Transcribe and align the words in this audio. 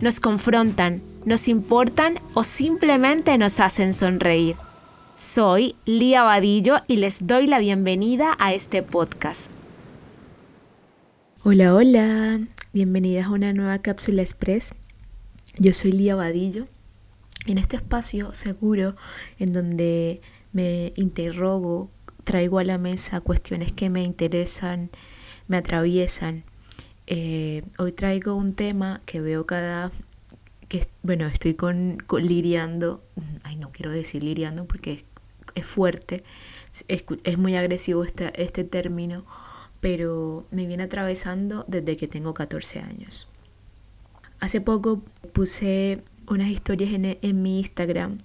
nos 0.00 0.18
confrontan, 0.18 1.02
nos 1.26 1.46
importan 1.46 2.18
o 2.32 2.42
simplemente 2.42 3.36
nos 3.36 3.60
hacen 3.60 3.92
sonreír. 3.92 4.56
Soy 5.14 5.76
Lía 5.84 6.22
Vadillo 6.22 6.78
y 6.88 6.96
les 6.96 7.26
doy 7.26 7.46
la 7.46 7.58
bienvenida 7.58 8.34
a 8.38 8.54
este 8.54 8.82
podcast. 8.82 9.50
Hola, 11.44 11.74
hola, 11.74 12.40
bienvenidas 12.72 13.26
a 13.26 13.30
una 13.30 13.52
nueva 13.52 13.78
cápsula 13.80 14.22
express. 14.22 14.72
Yo 15.58 15.74
soy 15.74 15.92
Lía 15.92 16.16
Vadillo. 16.16 16.66
En 17.46 17.58
este 17.58 17.76
espacio 17.76 18.32
seguro 18.32 18.96
en 19.38 19.52
donde 19.52 20.22
me 20.52 20.94
interrogo, 20.96 21.90
traigo 22.24 22.58
a 22.58 22.64
la 22.64 22.78
mesa 22.78 23.20
cuestiones 23.20 23.72
que 23.72 23.90
me 23.90 24.02
interesan, 24.02 24.90
me 25.46 25.58
atraviesan. 25.58 26.44
Eh, 27.12 27.64
hoy 27.78 27.90
traigo 27.90 28.36
un 28.36 28.54
tema 28.54 29.00
que 29.04 29.20
veo 29.20 29.44
cada 29.44 29.90
que 30.68 30.86
bueno, 31.02 31.26
estoy 31.26 31.54
con, 31.54 31.98
liriando, 32.20 33.02
ay 33.42 33.56
no 33.56 33.72
quiero 33.72 33.90
decir 33.90 34.22
liriando 34.22 34.64
porque 34.66 35.04
es, 35.56 35.66
fuerte, 35.66 36.22
es, 36.86 37.36
muy 37.36 37.56
agresivo 37.56 38.04
este, 38.04 38.40
este 38.40 38.62
término, 38.62 39.24
pero 39.80 40.46
me 40.52 40.66
viene 40.66 40.84
atravesando 40.84 41.64
desde 41.66 41.96
que 41.96 42.06
tengo 42.06 42.32
14 42.32 42.78
años. 42.78 43.26
Hace 44.38 44.60
poco 44.60 45.02
puse 45.32 46.04
unas 46.28 46.48
historias 46.48 46.92
en, 46.92 47.18
en 47.20 47.42
mi 47.42 47.58
Instagram 47.58 48.18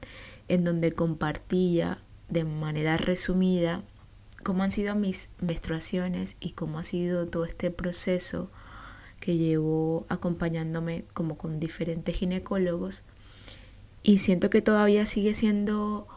en 0.48 0.64
donde 0.64 0.92
compartía 0.92 1.98
de 2.30 2.44
manera 2.44 2.98
resumida 2.98 3.82
cómo 4.44 4.62
han 4.62 4.70
sido 4.70 4.94
mis 4.94 5.30
menstruaciones 5.42 6.38
y 6.40 6.52
cómo 6.52 6.78
ha 6.78 6.84
sido 6.84 7.26
todo 7.28 7.46
este 7.46 7.72
proceso 7.72 8.52
que 9.20 9.38
llevo 9.38 10.06
acompañándome 10.10 11.06
como 11.14 11.38
con 11.38 11.60
diferentes 11.60 12.16
ginecólogos 12.16 13.04
y 14.04 14.20
siento 14.20 14.50
que 14.50 14.62
todavía 14.62 15.06
sigue 15.06 15.34
siendo 15.34 16.08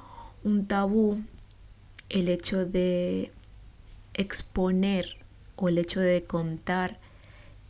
un 0.44 0.66
tabú 0.66 1.22
el 2.10 2.28
hecho 2.28 2.66
de 2.66 3.30
exponer 4.14 5.16
o 5.56 5.68
el 5.68 5.78
hecho 5.78 6.00
de 6.00 6.24
contar 6.24 6.98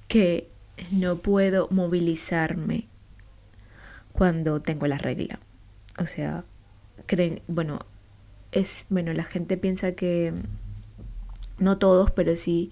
que 0.09 0.49
no 0.91 1.19
puedo 1.19 1.69
movilizarme 1.71 2.87
cuando 4.13 4.61
tengo 4.61 4.87
la 4.87 4.99
regla. 4.99 5.39
O 5.99 6.07
sea, 6.07 6.45
creen, 7.07 7.41
bueno, 7.47 7.81
es, 8.53 8.87
bueno, 8.89 9.13
la 9.13 9.25
gente 9.25 9.57
piensa 9.57 9.93
que, 9.93 10.33
no 11.59 11.79
todos, 11.79 12.11
pero 12.11 12.37
sí 12.37 12.71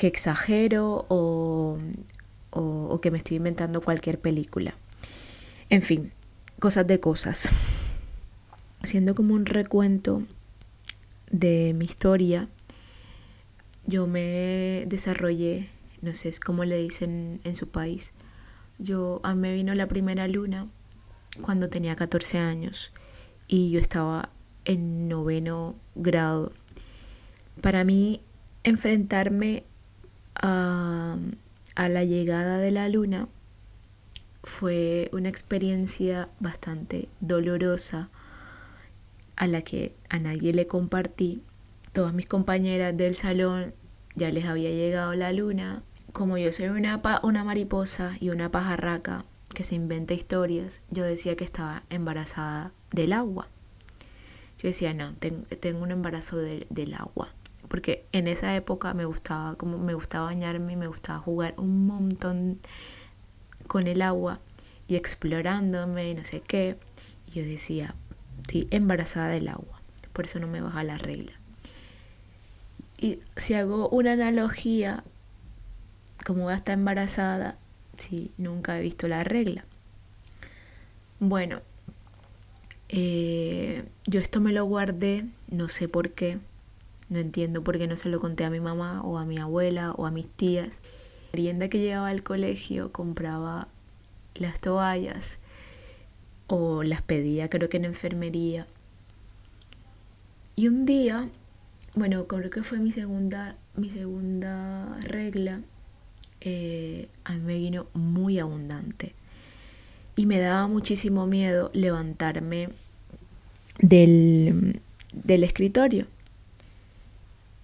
que 0.00 0.06
exagero 0.06 1.04
o, 1.10 1.76
o, 2.48 3.00
que 3.02 3.10
me 3.10 3.18
estoy 3.18 3.36
inventando 3.36 3.82
cualquier 3.82 4.18
película. 4.18 4.72
En 5.68 5.82
fin, 5.82 6.14
cosas 6.58 6.86
de 6.86 7.00
cosas. 7.00 7.50
Haciendo 8.80 9.14
como 9.14 9.34
un 9.34 9.44
recuento 9.44 10.22
de 11.30 11.74
mi 11.76 11.84
historia, 11.84 12.48
yo 13.84 14.06
me 14.06 14.86
desarrollé, 14.86 15.68
no 16.00 16.14
sé 16.14 16.32
cómo 16.42 16.64
le 16.64 16.78
dicen 16.78 17.42
en 17.44 17.54
su 17.54 17.68
país, 17.68 18.12
yo 18.78 19.20
a 19.22 19.34
mí 19.34 19.42
me 19.42 19.52
vino 19.52 19.74
la 19.74 19.86
primera 19.86 20.26
luna 20.28 20.66
cuando 21.42 21.68
tenía 21.68 21.94
14 21.94 22.38
años 22.38 22.90
y 23.48 23.70
yo 23.70 23.78
estaba 23.78 24.30
en 24.64 25.08
noveno 25.08 25.74
grado. 25.94 26.52
Para 27.60 27.84
mí 27.84 28.22
enfrentarme 28.64 29.64
a, 30.42 31.16
la 31.76 32.04
llegada 32.04 32.58
de 32.58 32.70
la 32.70 32.88
luna 32.88 33.20
fue 34.42 35.10
una 35.12 35.28
experiencia 35.28 36.28
bastante 36.38 37.08
dolorosa 37.20 38.08
a 39.36 39.46
la 39.46 39.62
que 39.62 39.94
a 40.08 40.18
nadie 40.18 40.52
le 40.52 40.66
compartí. 40.66 41.42
Todas 41.92 42.14
mis 42.14 42.26
compañeras 42.26 42.96
del 42.96 43.14
salón 43.14 43.74
ya 44.14 44.30
les 44.30 44.44
había 44.44 44.70
llegado 44.70 45.14
la 45.14 45.32
luna. 45.32 45.82
Como 46.12 46.38
yo 46.38 46.52
soy 46.52 46.68
una, 46.68 47.00
una 47.22 47.44
mariposa 47.44 48.16
y 48.20 48.30
una 48.30 48.50
pajarraca 48.50 49.24
que 49.54 49.62
se 49.62 49.74
inventa 49.74 50.14
historias, 50.14 50.82
yo 50.90 51.04
decía 51.04 51.36
que 51.36 51.44
estaba 51.44 51.84
embarazada 51.90 52.72
del 52.92 53.12
agua. 53.12 53.48
Yo 54.58 54.68
decía, 54.68 54.92
no, 54.92 55.14
tengo 55.14 55.82
un 55.82 55.90
embarazo 55.90 56.36
del 56.36 56.94
agua 56.94 57.34
porque 57.68 58.06
en 58.12 58.28
esa 58.28 58.54
época 58.56 58.94
me 58.94 59.04
gustaba, 59.04 59.54
como 59.56 59.78
me 59.78 59.94
gustaba 59.94 60.26
bañarme, 60.26 60.76
me 60.76 60.86
gustaba 60.86 61.18
jugar 61.18 61.54
un 61.56 61.86
montón 61.86 62.58
con 63.66 63.86
el 63.86 64.02
agua 64.02 64.40
y 64.88 64.96
explorándome 64.96 66.10
y 66.10 66.14
no 66.14 66.24
sé 66.24 66.40
qué. 66.40 66.76
Y 67.28 67.40
yo 67.40 67.44
decía, 67.44 67.94
estoy 68.42 68.66
embarazada 68.70 69.28
del 69.28 69.48
agua, 69.48 69.80
por 70.12 70.24
eso 70.24 70.38
no 70.40 70.46
me 70.46 70.60
baja 70.60 70.82
la 70.82 70.98
regla. 70.98 71.32
Y 72.98 73.20
si 73.36 73.54
hago 73.54 73.88
una 73.88 74.12
analogía, 74.12 75.04
como 76.26 76.44
voy 76.44 76.52
a 76.52 76.56
estar 76.56 76.74
embarazada, 76.74 77.56
si 77.96 78.32
nunca 78.36 78.78
he 78.78 78.82
visto 78.82 79.08
la 79.08 79.24
regla. 79.24 79.64
Bueno, 81.18 81.60
eh, 82.88 83.84
yo 84.06 84.20
esto 84.20 84.40
me 84.40 84.52
lo 84.52 84.64
guardé, 84.64 85.26
no 85.48 85.68
sé 85.68 85.88
por 85.88 86.10
qué, 86.10 86.38
no 87.10 87.18
entiendo 87.18 87.62
por 87.62 87.76
qué 87.76 87.86
no 87.86 87.96
se 87.96 88.08
lo 88.08 88.20
conté 88.20 88.44
a 88.44 88.50
mi 88.50 88.60
mamá 88.60 89.02
o 89.02 89.18
a 89.18 89.26
mi 89.26 89.38
abuela 89.38 89.92
o 89.92 90.06
a 90.06 90.10
mis 90.10 90.28
tías. 90.28 90.80
La 91.32 91.36
merienda 91.36 91.68
que 91.68 91.80
llegaba 91.80 92.08
al 92.08 92.22
colegio 92.22 92.92
compraba 92.92 93.68
las 94.34 94.60
toallas 94.60 95.40
o 96.46 96.82
las 96.82 97.02
pedía 97.02 97.50
creo 97.50 97.68
que 97.68 97.76
en 97.76 97.84
enfermería. 97.84 98.66
Y 100.54 100.68
un 100.68 100.86
día, 100.86 101.28
bueno, 101.94 102.26
creo 102.26 102.50
que 102.50 102.62
fue 102.62 102.78
mi 102.78 102.92
segunda, 102.92 103.56
mi 103.74 103.90
segunda 103.90 104.96
regla, 105.00 105.60
eh, 106.40 107.08
a 107.24 107.34
mí 107.34 107.40
me 107.40 107.58
vino 107.58 107.86
muy 107.92 108.38
abundante. 108.38 109.14
Y 110.16 110.26
me 110.26 110.38
daba 110.38 110.68
muchísimo 110.68 111.26
miedo 111.26 111.70
levantarme 111.72 112.68
del, 113.80 114.80
del 115.12 115.44
escritorio. 115.44 116.06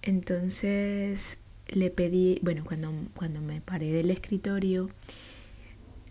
Entonces 0.07 1.39
le 1.67 1.91
pedí, 1.91 2.39
bueno, 2.41 2.63
cuando, 2.63 2.93
cuando 3.13 3.41
me 3.41 3.59
paré 3.59 3.91
del 3.91 4.09
escritorio, 4.09 4.89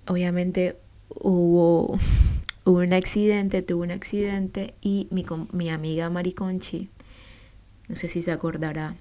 obviamente 0.07 0.77
hubo, 1.09 1.99
hubo 2.67 2.77
un 2.77 2.93
accidente, 2.93 3.63
tuve 3.63 3.87
un 3.87 3.93
accidente 3.93 4.75
y 4.83 5.09
mi, 5.11 5.25
mi 5.51 5.71
amiga 5.71 6.11
Mariconchi, 6.11 6.91
no 7.89 7.95
sé 7.95 8.11
si 8.11 8.21
se 8.21 8.33
acordará, 8.33 8.97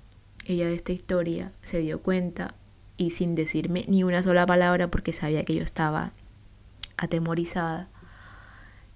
ella 0.45 0.67
de 0.67 0.75
esta 0.75 0.94
historia 0.94 1.51
se 1.61 1.79
dio 1.79 2.01
cuenta 2.01 2.55
y 2.95 3.09
sin 3.09 3.35
decirme 3.35 3.84
ni 3.89 4.05
una 4.05 4.23
sola 4.23 4.45
palabra 4.45 4.89
porque 4.89 5.11
sabía 5.11 5.44
que 5.44 5.55
yo 5.55 5.63
estaba 5.63 6.13
atemorizada, 6.96 7.90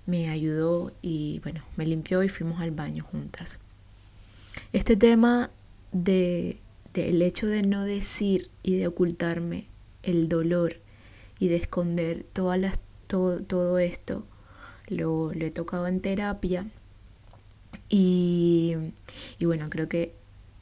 me 0.06 0.29
ayudó 0.29 0.94
y 1.01 1.41
bueno, 1.44 1.62
me 1.75 1.85
limpió 1.85 2.23
y 2.23 2.29
fuimos 2.29 2.62
al 2.62 2.71
baño 2.71 3.03
juntas. 3.03 3.59
Este 4.71 4.95
tema 4.95 5.51
de, 5.91 6.59
del 6.94 7.21
hecho 7.21 7.47
de 7.47 7.63
no 7.63 7.83
decir 7.83 8.50
y 8.63 8.77
de 8.77 8.88
ocultarme 8.88 9.68
el 10.03 10.30
dolor 10.30 10.77
y 11.39 11.47
de 11.47 11.56
esconder 11.56 12.25
todas 12.33 12.59
las, 12.59 12.80
todo, 13.07 13.41
todo 13.41 13.80
esto, 13.80 14.25
lo, 14.88 15.33
lo, 15.33 15.45
he 15.45 15.51
tocado 15.51 15.88
en 15.88 16.01
terapia 16.01 16.68
y, 17.89 18.75
y 19.38 19.45
bueno, 19.45 19.69
creo 19.69 19.88
que 19.88 20.13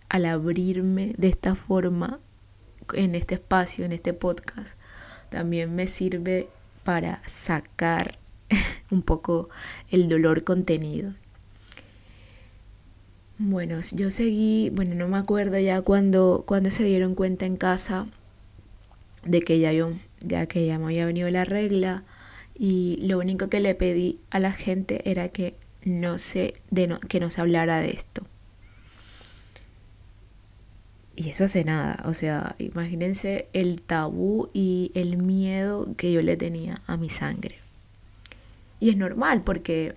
al 0.10 0.26
abrirme 0.26 1.14
de 1.18 1.28
esta 1.28 1.56
forma 1.56 2.20
en 2.94 3.16
este 3.16 3.36
espacio, 3.36 3.86
en 3.86 3.92
este 3.92 4.14
podcast, 4.14 4.78
también 5.30 5.76
me 5.76 5.88
sirve 5.88 6.48
para 6.84 7.22
sacar 7.26 8.18
un 8.92 9.02
poco 9.02 9.50
el 9.90 10.08
dolor 10.08 10.44
contenido. 10.44 11.14
Bueno, 13.40 13.80
yo 13.94 14.10
seguí, 14.10 14.72
bueno, 14.72 14.96
no 14.96 15.08
me 15.08 15.18
acuerdo 15.18 15.60
ya 15.60 15.82
cuando, 15.82 16.44
cuando 16.48 16.72
se 16.72 16.84
dieron 16.84 17.14
cuenta 17.14 17.46
en 17.46 17.56
casa 17.56 18.08
de 19.24 19.42
que 19.42 19.60
ya 19.60 19.72
yo 19.74 19.94
ya 20.26 20.48
que 20.48 20.66
ya 20.66 20.80
me 20.80 20.86
había 20.86 21.06
venido 21.06 21.30
la 21.30 21.44
regla 21.44 22.04
y 22.58 22.98
lo 23.02 23.20
único 23.20 23.50
que 23.50 23.60
le 23.60 23.76
pedí 23.76 24.20
a 24.30 24.40
la 24.40 24.52
gente 24.52 25.10
era 25.10 25.30
que 25.30 25.56
no 25.84 26.18
se, 26.18 26.56
de 26.72 26.98
que 27.08 27.20
no 27.20 27.30
se 27.30 27.42
hablara 27.42 27.80
de 27.80 27.92
esto. 27.92 28.26
Y 31.16 31.30
eso 31.30 31.46
hace 31.46 31.64
nada, 31.64 32.04
o 32.06 32.14
sea, 32.14 32.56
imagínense 32.60 33.48
el 33.54 33.82
tabú 33.82 34.50
y 34.54 34.92
el 34.94 35.18
miedo 35.18 35.88
que 35.98 36.12
yo 36.12 36.22
le 36.22 36.38
tenía 36.38 36.82
a 36.86 36.96
mi 36.98 37.10
sangre. 37.10 37.58
Y 38.80 38.90
es 38.90 38.98
normal 38.98 39.42
porque 39.44 39.96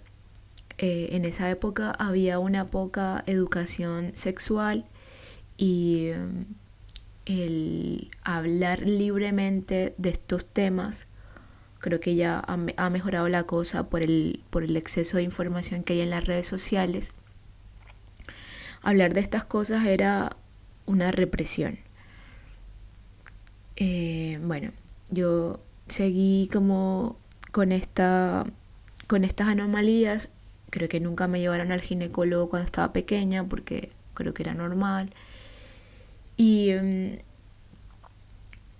eh, 0.82 1.10
en 1.12 1.26
esa 1.26 1.50
época 1.50 1.90
había 1.90 2.38
una 2.38 2.68
poca 2.68 3.22
educación 3.26 4.12
sexual 4.14 4.86
y 5.58 6.08
mm, 6.16 6.54
el 7.26 8.10
hablar 8.24 8.88
libremente 8.88 9.94
de 9.98 10.08
estos 10.08 10.46
temas 10.46 11.06
creo 11.80 12.00
que 12.00 12.14
ya 12.14 12.42
ha, 12.46 12.88
mejorado 12.88 13.28
la 13.28 13.42
cosa 13.42 13.90
por 13.90 14.02
el, 14.02 14.42
por 14.48 14.64
el 14.64 14.74
exceso 14.74 15.18
de 15.18 15.22
información 15.24 15.82
que 15.82 15.92
hay 15.92 16.00
en 16.00 16.08
las 16.08 16.24
redes 16.24 16.46
sociales. 16.46 17.14
Hablar 18.80 19.12
de 19.12 19.20
estas 19.20 19.44
cosas 19.44 19.84
era 19.84 20.34
una 20.86 21.10
represión. 21.10 21.78
Eh, 23.76 24.40
bueno, 24.42 24.72
yo 25.10 25.60
seguí 25.88 26.48
como 26.50 27.18
con 27.52 27.70
esta 27.70 28.46
con 29.06 29.24
estas 29.24 29.48
anomalías 29.48 30.30
creo 30.70 30.88
que 30.88 31.00
nunca 31.00 31.28
me 31.28 31.40
llevaron 31.40 31.72
al 31.72 31.80
ginecólogo 31.80 32.48
cuando 32.48 32.66
estaba 32.66 32.92
pequeña 32.92 33.44
porque 33.44 33.90
creo 34.14 34.34
que 34.34 34.42
era 34.42 34.54
normal 34.54 35.10
y, 36.36 36.72
mm, 36.72 37.18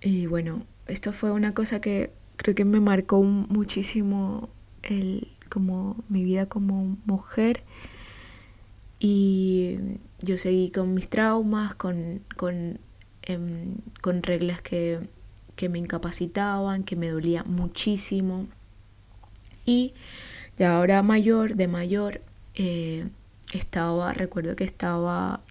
y 0.01 0.25
bueno 0.25 0.65
esto 0.87 1.13
fue 1.13 1.31
una 1.31 1.53
cosa 1.53 1.79
que 1.81 2.11
creo 2.37 2.55
que 2.55 2.65
me 2.65 2.79
marcó 2.79 3.21
muchísimo 3.23 4.49
el 4.83 5.27
como 5.49 5.97
mi 6.09 6.23
vida 6.23 6.47
como 6.47 6.97
mujer 7.05 7.63
y 9.03 9.79
yo 10.21 10.37
seguí 10.37 10.69
con 10.69 10.93
mis 10.93 11.09
traumas, 11.09 11.73
con, 11.73 12.21
con, 12.37 12.79
em, 13.23 13.77
con 13.99 14.21
reglas 14.21 14.61
que, 14.61 14.99
que, 15.55 15.69
me 15.69 15.79
incapacitaban, 15.79 16.83
que 16.83 16.95
me 16.95 17.09
dolía 17.09 17.43
muchísimo. 17.43 18.45
Y 19.65 19.93
ya 20.57 20.75
ahora 20.75 21.01
mayor, 21.03 21.55
de 21.55 21.67
mayor, 21.67 22.21
eh, 22.55 23.05
estaba, 23.53 24.13
recuerdo 24.13 24.55
que 24.55 24.63
estaba 24.63 25.41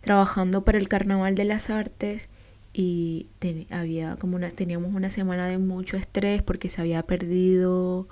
trabajando 0.00 0.64
para 0.64 0.78
el 0.78 0.88
Carnaval 0.88 1.34
de 1.34 1.44
las 1.44 1.70
Artes 1.70 2.28
y 2.72 3.26
había 3.70 4.16
como 4.16 4.36
una, 4.36 4.50
teníamos 4.50 4.94
una 4.94 5.10
semana 5.10 5.46
de 5.48 5.58
mucho 5.58 5.96
estrés 5.96 6.42
porque 6.42 6.68
se 6.68 6.80
había 6.80 7.02
perdido, 7.02 8.08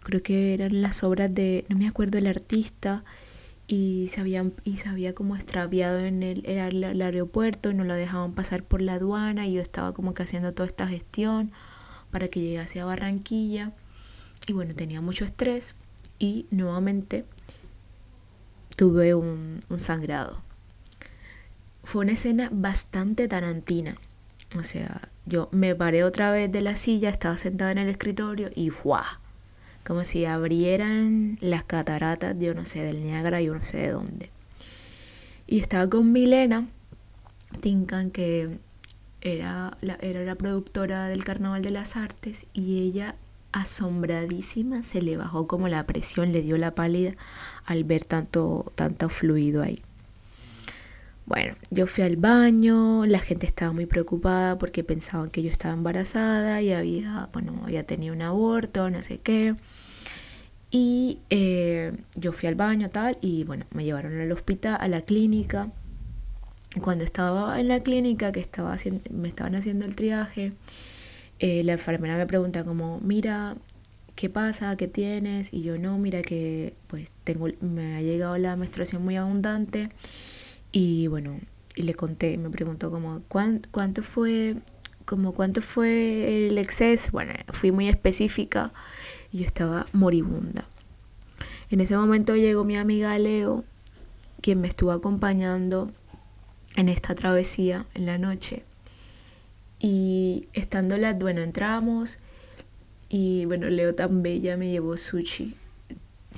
creo 0.00 0.22
que 0.22 0.54
eran 0.54 0.82
las 0.82 1.02
obras 1.02 1.34
de, 1.34 1.64
no 1.68 1.76
me 1.76 1.88
acuerdo 1.88 2.18
el 2.18 2.26
artista, 2.26 3.04
y 3.68 4.06
se, 4.08 4.20
habían, 4.20 4.52
y 4.64 4.76
se 4.76 4.88
había 4.88 5.14
como 5.14 5.34
extraviado 5.34 5.98
en 5.98 6.22
el, 6.22 6.46
el, 6.46 7.02
aeropuerto 7.02 7.70
y 7.70 7.74
no 7.74 7.84
lo 7.84 7.94
dejaban 7.94 8.32
pasar 8.32 8.62
por 8.62 8.80
la 8.80 8.94
aduana 8.94 9.46
y 9.46 9.54
yo 9.54 9.60
estaba 9.60 9.92
como 9.92 10.14
que 10.14 10.22
haciendo 10.22 10.52
toda 10.52 10.68
esta 10.68 10.86
gestión 10.86 11.50
para 12.12 12.28
que 12.28 12.40
llegase 12.40 12.80
a 12.80 12.84
Barranquilla 12.84 13.72
y 14.46 14.52
bueno, 14.52 14.74
tenía 14.74 15.00
mucho 15.00 15.24
estrés 15.24 15.76
y 16.18 16.46
nuevamente 16.50 17.24
tuve 18.76 19.14
un, 19.14 19.60
un 19.68 19.80
sangrado. 19.80 20.42
Fue 21.82 22.02
una 22.02 22.12
escena 22.12 22.48
bastante 22.52 23.28
tarantina. 23.28 23.96
O 24.58 24.62
sea, 24.62 25.08
yo 25.24 25.48
me 25.52 25.74
paré 25.74 26.04
otra 26.04 26.30
vez 26.30 26.50
de 26.50 26.60
la 26.60 26.74
silla, 26.74 27.08
estaba 27.08 27.36
sentada 27.36 27.72
en 27.72 27.78
el 27.78 27.88
escritorio 27.88 28.50
y 28.54 28.70
¡guau! 28.70 29.04
como 29.86 30.04
si 30.04 30.24
abrieran 30.24 31.38
las 31.40 31.62
cataratas, 31.62 32.36
yo 32.40 32.54
no 32.54 32.64
sé, 32.64 32.82
del 32.82 33.02
Niágara, 33.02 33.40
yo 33.40 33.54
no 33.54 33.62
sé 33.62 33.78
de 33.78 33.90
dónde. 33.90 34.30
Y 35.46 35.60
estaba 35.60 35.88
con 35.88 36.10
Milena 36.10 36.66
Tinkan, 37.60 38.10
que 38.10 38.58
era 39.20 39.76
la, 39.80 39.94
era 40.00 40.22
la 40.22 40.34
productora 40.34 41.06
del 41.06 41.22
Carnaval 41.22 41.62
de 41.62 41.70
las 41.70 41.96
Artes, 41.96 42.46
y 42.52 42.80
ella, 42.80 43.14
asombradísima, 43.56 44.82
se 44.82 45.00
le 45.00 45.16
bajó 45.16 45.46
como 45.46 45.68
la 45.68 45.86
presión, 45.86 46.32
le 46.32 46.42
dio 46.42 46.56
la 46.58 46.74
pálida 46.74 47.12
al 47.64 47.84
ver 47.84 48.04
tanto, 48.04 48.72
tanto 48.74 49.08
fluido 49.08 49.62
ahí. 49.62 49.82
Bueno, 51.24 51.56
yo 51.70 51.86
fui 51.86 52.04
al 52.04 52.16
baño, 52.16 53.04
la 53.06 53.18
gente 53.18 53.46
estaba 53.46 53.72
muy 53.72 53.86
preocupada 53.86 54.58
porque 54.58 54.84
pensaban 54.84 55.30
que 55.30 55.42
yo 55.42 55.50
estaba 55.50 55.74
embarazada 55.74 56.62
y 56.62 56.72
había, 56.72 57.30
bueno, 57.32 57.62
había 57.64 57.84
tenido 57.84 58.14
un 58.14 58.22
aborto, 58.22 58.90
no 58.90 59.02
sé 59.02 59.18
qué. 59.18 59.54
Y 60.70 61.18
eh, 61.30 61.96
yo 62.14 62.32
fui 62.32 62.48
al 62.48 62.54
baño 62.54 62.90
tal 62.90 63.16
y 63.20 63.44
bueno, 63.44 63.64
me 63.72 63.84
llevaron 63.84 64.20
al 64.20 64.30
hospital, 64.32 64.76
a 64.78 64.86
la 64.86 65.00
clínica. 65.00 65.72
Cuando 66.82 67.04
estaba 67.04 67.58
en 67.58 67.68
la 67.68 67.80
clínica, 67.82 68.32
que 68.32 68.40
estaba 68.40 68.72
haciendo, 68.72 69.00
me 69.10 69.28
estaban 69.28 69.54
haciendo 69.54 69.86
el 69.86 69.96
triaje, 69.96 70.52
eh, 71.38 71.62
la 71.64 71.72
enfermera 71.72 72.16
me 72.16 72.26
pregunta 72.26 72.64
como, 72.64 73.00
mira, 73.00 73.56
¿qué 74.14 74.30
pasa? 74.30 74.76
¿Qué 74.76 74.88
tienes? 74.88 75.52
Y 75.52 75.62
yo 75.62 75.78
no, 75.78 75.98
mira 75.98 76.22
que 76.22 76.74
pues 76.86 77.12
tengo, 77.24 77.48
me 77.60 77.96
ha 77.96 78.02
llegado 78.02 78.36
la 78.38 78.56
menstruación 78.56 79.04
muy 79.04 79.16
abundante. 79.16 79.90
Y 80.72 81.06
bueno, 81.08 81.38
y 81.74 81.82
le 81.82 81.94
conté, 81.94 82.36
me 82.38 82.50
preguntó 82.50 82.90
como, 82.90 83.22
¿cuánto, 83.28 84.02
fue? 84.02 84.56
Como 85.04 85.32
cuánto 85.32 85.60
fue 85.60 86.46
el 86.48 86.58
exceso, 86.58 87.10
bueno, 87.12 87.32
fui 87.48 87.70
muy 87.70 87.88
específica 87.88 88.72
yo 89.36 89.44
estaba 89.44 89.86
moribunda. 89.92 90.66
En 91.70 91.80
ese 91.80 91.96
momento 91.96 92.36
llegó 92.36 92.64
mi 92.64 92.76
amiga 92.76 93.18
Leo, 93.18 93.64
quien 94.40 94.60
me 94.60 94.68
estuvo 94.68 94.92
acompañando 94.92 95.90
en 96.76 96.88
esta 96.88 97.14
travesía 97.14 97.86
en 97.94 98.06
la 98.06 98.18
noche. 98.18 98.64
Y 99.78 100.48
estando 100.52 100.96
la, 100.96 101.12
bueno, 101.14 101.42
entramos 101.42 102.18
y 103.08 103.44
bueno, 103.46 103.68
Leo 103.68 103.94
tan 103.94 104.22
bella 104.22 104.56
me 104.56 104.70
llevó 104.70 104.96
sushi. 104.96 105.54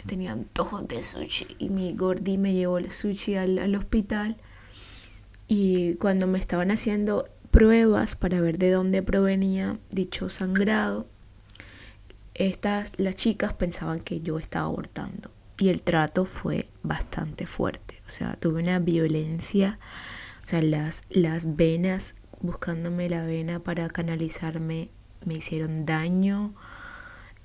Tenía 0.07 0.33
antojos 0.33 0.87
de 0.87 1.03
sushi 1.03 1.57
y 1.59 1.71
mi 1.71 1.93
gordi 1.93 2.39
me 2.39 2.55
llevó 2.55 2.79
el 2.79 2.91
sushi 2.91 3.37
al, 3.37 3.59
al 3.59 3.75
hospital. 3.75 4.37
Y 5.47 5.95
cuando 5.95 6.27
me 6.27 6.39
estaban 6.39 6.71
haciendo 6.71 7.29
pruebas 7.51 8.15
para 8.15 8.41
ver 8.41 8.59
de 8.59 8.71
dónde 8.71 9.03
provenía 9.03 9.79
dicho 9.91 10.29
sangrado, 10.29 11.07
estas, 12.35 12.99
las 12.99 13.17
chicas 13.17 13.55
pensaban 13.55 13.99
que 13.99 14.21
yo 14.21 14.39
estaba 14.39 14.67
abortando 14.67 15.31
y 15.59 15.69
el 15.69 15.83
trato 15.83 16.25
fue 16.25 16.69
bastante 16.83 17.47
fuerte. 17.47 18.01
O 18.07 18.11
sea, 18.11 18.37
tuve 18.37 18.63
una 18.63 18.79
violencia, 18.79 19.79
o 20.43 20.47
sea, 20.47 20.63
las, 20.63 21.05
las 21.11 21.57
venas, 21.57 22.15
buscándome 22.41 23.09
la 23.09 23.25
vena 23.25 23.61
para 23.61 23.89
canalizarme, 23.89 24.91
me 25.25 25.35
hicieron 25.35 25.87
daño. 25.87 26.55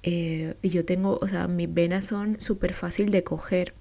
Eh, 0.03 0.55
y 0.61 0.69
yo 0.69 0.85
tengo, 0.85 1.17
o 1.21 1.27
sea, 1.27 1.47
mis 1.47 1.73
venas 1.73 2.05
son 2.05 2.39
súper 2.39 2.73
fácil 2.73 3.11
de 3.11 3.23
coger. 3.23 3.73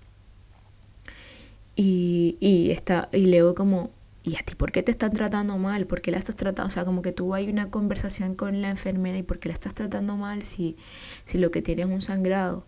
Y, 1.75 2.37
y, 2.41 2.71
está, 2.71 3.09
y 3.13 3.27
leo 3.27 3.55
como 3.55 3.91
¿y 4.25 4.37
a 4.37 4.43
ti 4.43 4.55
por 4.55 4.73
qué 4.73 4.83
te 4.83 4.93
están 4.93 5.13
tratando 5.13 5.59
mal? 5.59 5.87
¿Por 5.87 6.01
qué 6.01 6.11
la 6.11 6.19
estás 6.19 6.37
tratando? 6.37 6.69
O 6.69 6.71
sea, 6.71 6.85
como 6.85 7.03
que 7.03 7.13
tú 7.13 7.35
hay 7.35 7.49
una 7.49 7.71
conversación 7.71 8.35
con 8.35 8.63
la 8.63 8.71
enfermera 8.71 9.19
y 9.19 9.23
¿por 9.23 9.39
qué 9.39 9.49
la 9.49 9.55
estás 9.55 9.75
tratando 9.75 10.17
mal 10.17 10.43
si, 10.43 10.77
si 11.25 11.39
lo 11.39 11.51
que 11.51 11.63
tiene 11.63 11.83
es 11.83 11.89
un 11.89 12.01
sangrado? 12.03 12.65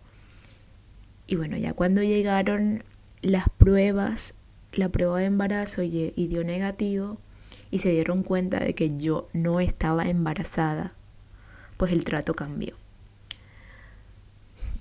Y 1.26 1.36
bueno, 1.36 1.56
ya 1.56 1.72
cuando 1.72 2.02
llegaron 2.02 2.82
las 3.22 3.48
pruebas, 3.56 4.34
la 4.72 4.88
prueba 4.88 5.20
de 5.20 5.26
embarazo 5.26 5.82
y, 5.82 6.12
y 6.16 6.26
dio 6.26 6.44
negativo 6.44 7.18
y 7.74 7.80
se 7.80 7.90
dieron 7.90 8.22
cuenta 8.22 8.60
de 8.60 8.72
que 8.76 8.96
yo 8.96 9.28
no 9.32 9.58
estaba 9.58 10.04
embarazada, 10.04 10.92
pues 11.76 11.90
el 11.90 12.04
trato 12.04 12.32
cambió. 12.32 12.76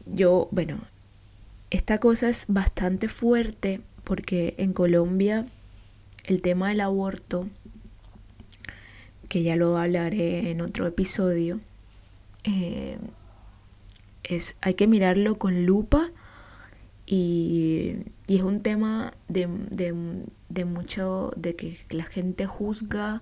Yo, 0.06 0.48
bueno, 0.52 0.78
esta 1.72 1.98
cosa 1.98 2.30
es 2.30 2.46
bastante 2.50 3.08
fuerte 3.08 3.82
porque 4.04 4.54
en 4.60 4.74
Colombia 4.74 5.48
el 6.26 6.44
tema 6.44 6.70
del 6.70 6.82
aborto, 6.82 7.50
que 9.28 9.42
ya 9.42 9.56
lo 9.56 9.76
hablaré 9.76 10.52
en 10.52 10.62
otro 10.62 10.86
episodio, 10.86 11.62
eh, 12.44 13.00
es, 14.22 14.56
hay 14.62 14.76
que 14.76 14.86
mirarlo 14.86 15.40
con 15.40 15.66
lupa 15.66 16.12
y, 17.06 17.98
es 18.28 18.42
un 18.42 18.62
tema 18.62 19.14
de, 19.28 19.48
mucho, 20.66 21.32
de 21.36 21.56
que 21.56 21.78
la 21.90 22.04
gente 22.04 22.46
juzga 22.46 23.22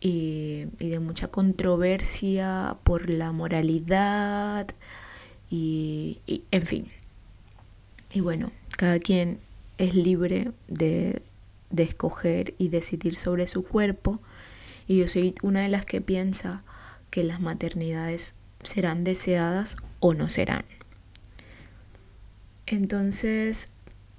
y, 0.00 0.66
de 0.78 0.98
mucha 1.00 1.28
controversia 1.28 2.76
por 2.84 3.10
la 3.10 3.32
moralidad 3.32 4.68
y, 5.50 6.20
y 6.26 6.44
en 6.50 6.62
fin. 6.62 6.88
Y 8.12 8.20
bueno, 8.20 8.50
cada 8.76 8.98
quien 8.98 9.40
es 9.76 9.94
libre 9.94 10.52
de 10.68 11.20
de 11.74 11.82
escoger 11.82 12.54
y 12.56 12.68
decidir 12.68 13.16
sobre 13.16 13.46
su 13.46 13.64
cuerpo 13.64 14.20
Y 14.86 14.98
yo 14.98 15.08
soy 15.08 15.34
una 15.42 15.62
de 15.62 15.68
las 15.68 15.84
que 15.84 16.00
piensa 16.00 16.62
que 17.10 17.24
las 17.24 17.40
maternidades 17.40 18.34
serán 18.62 19.02
deseadas 19.02 19.76
o 20.00 20.14
no 20.14 20.28
serán. 20.28 20.64
Entonces, 22.74 23.70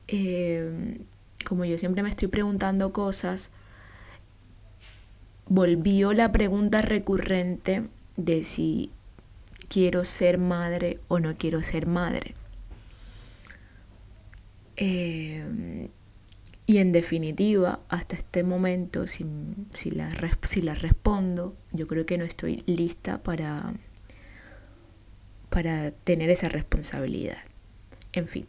eh, 0.07 1.01
como 1.45 1.65
yo 1.65 1.77
siempre 1.77 2.03
me 2.03 2.09
estoy 2.09 2.29
preguntando 2.29 2.93
cosas, 2.93 3.51
volvió 5.45 6.13
la 6.13 6.31
pregunta 6.31 6.81
recurrente 6.81 7.83
de 8.15 8.45
si 8.45 8.91
quiero 9.67 10.05
ser 10.05 10.37
madre 10.37 10.99
o 11.09 11.19
no 11.19 11.35
quiero 11.35 11.63
ser 11.63 11.85
madre. 11.85 12.33
Eh, 14.77 15.89
y 16.65 16.77
en 16.77 16.93
definitiva, 16.93 17.81
hasta 17.89 18.15
este 18.15 18.43
momento, 18.43 19.05
si, 19.05 19.25
si, 19.71 19.91
la, 19.91 20.09
si 20.43 20.61
la 20.61 20.75
respondo, 20.75 21.57
yo 21.73 21.87
creo 21.87 22.05
que 22.05 22.17
no 22.17 22.23
estoy 22.23 22.63
lista 22.67 23.21
para, 23.21 23.73
para 25.49 25.91
tener 25.91 26.29
esa 26.29 26.47
responsabilidad. 26.47 27.37
En 28.15 28.27
fin, 28.27 28.47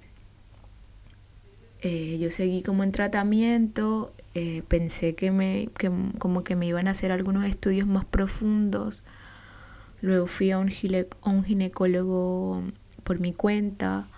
eh, 1.83 2.19
yo 2.21 2.31
seguí 2.31 2.63
como 2.63 2.85
en 2.85 2.93
tratamiento, 2.93 4.13
eh, 4.35 4.63
pensé 4.69 5.15
que 5.15 5.31
me, 5.33 5.69
que, 5.77 5.91
como 6.19 6.45
que 6.45 6.57
me 6.57 6.67
iban 6.67 6.89
a 6.89 6.93
hacer 6.93 7.13
algunos 7.13 7.45
estudios 7.45 7.87
más 7.87 8.05
profundos. 8.05 9.03
Luego 10.01 10.27
fui 10.27 10.53
a 10.53 10.59
un, 10.59 10.71
a 11.23 11.31
un 11.31 11.45
ginecólogo 11.45 12.63
por 13.03 13.19
mi 13.19 13.33
cuenta 13.33 14.09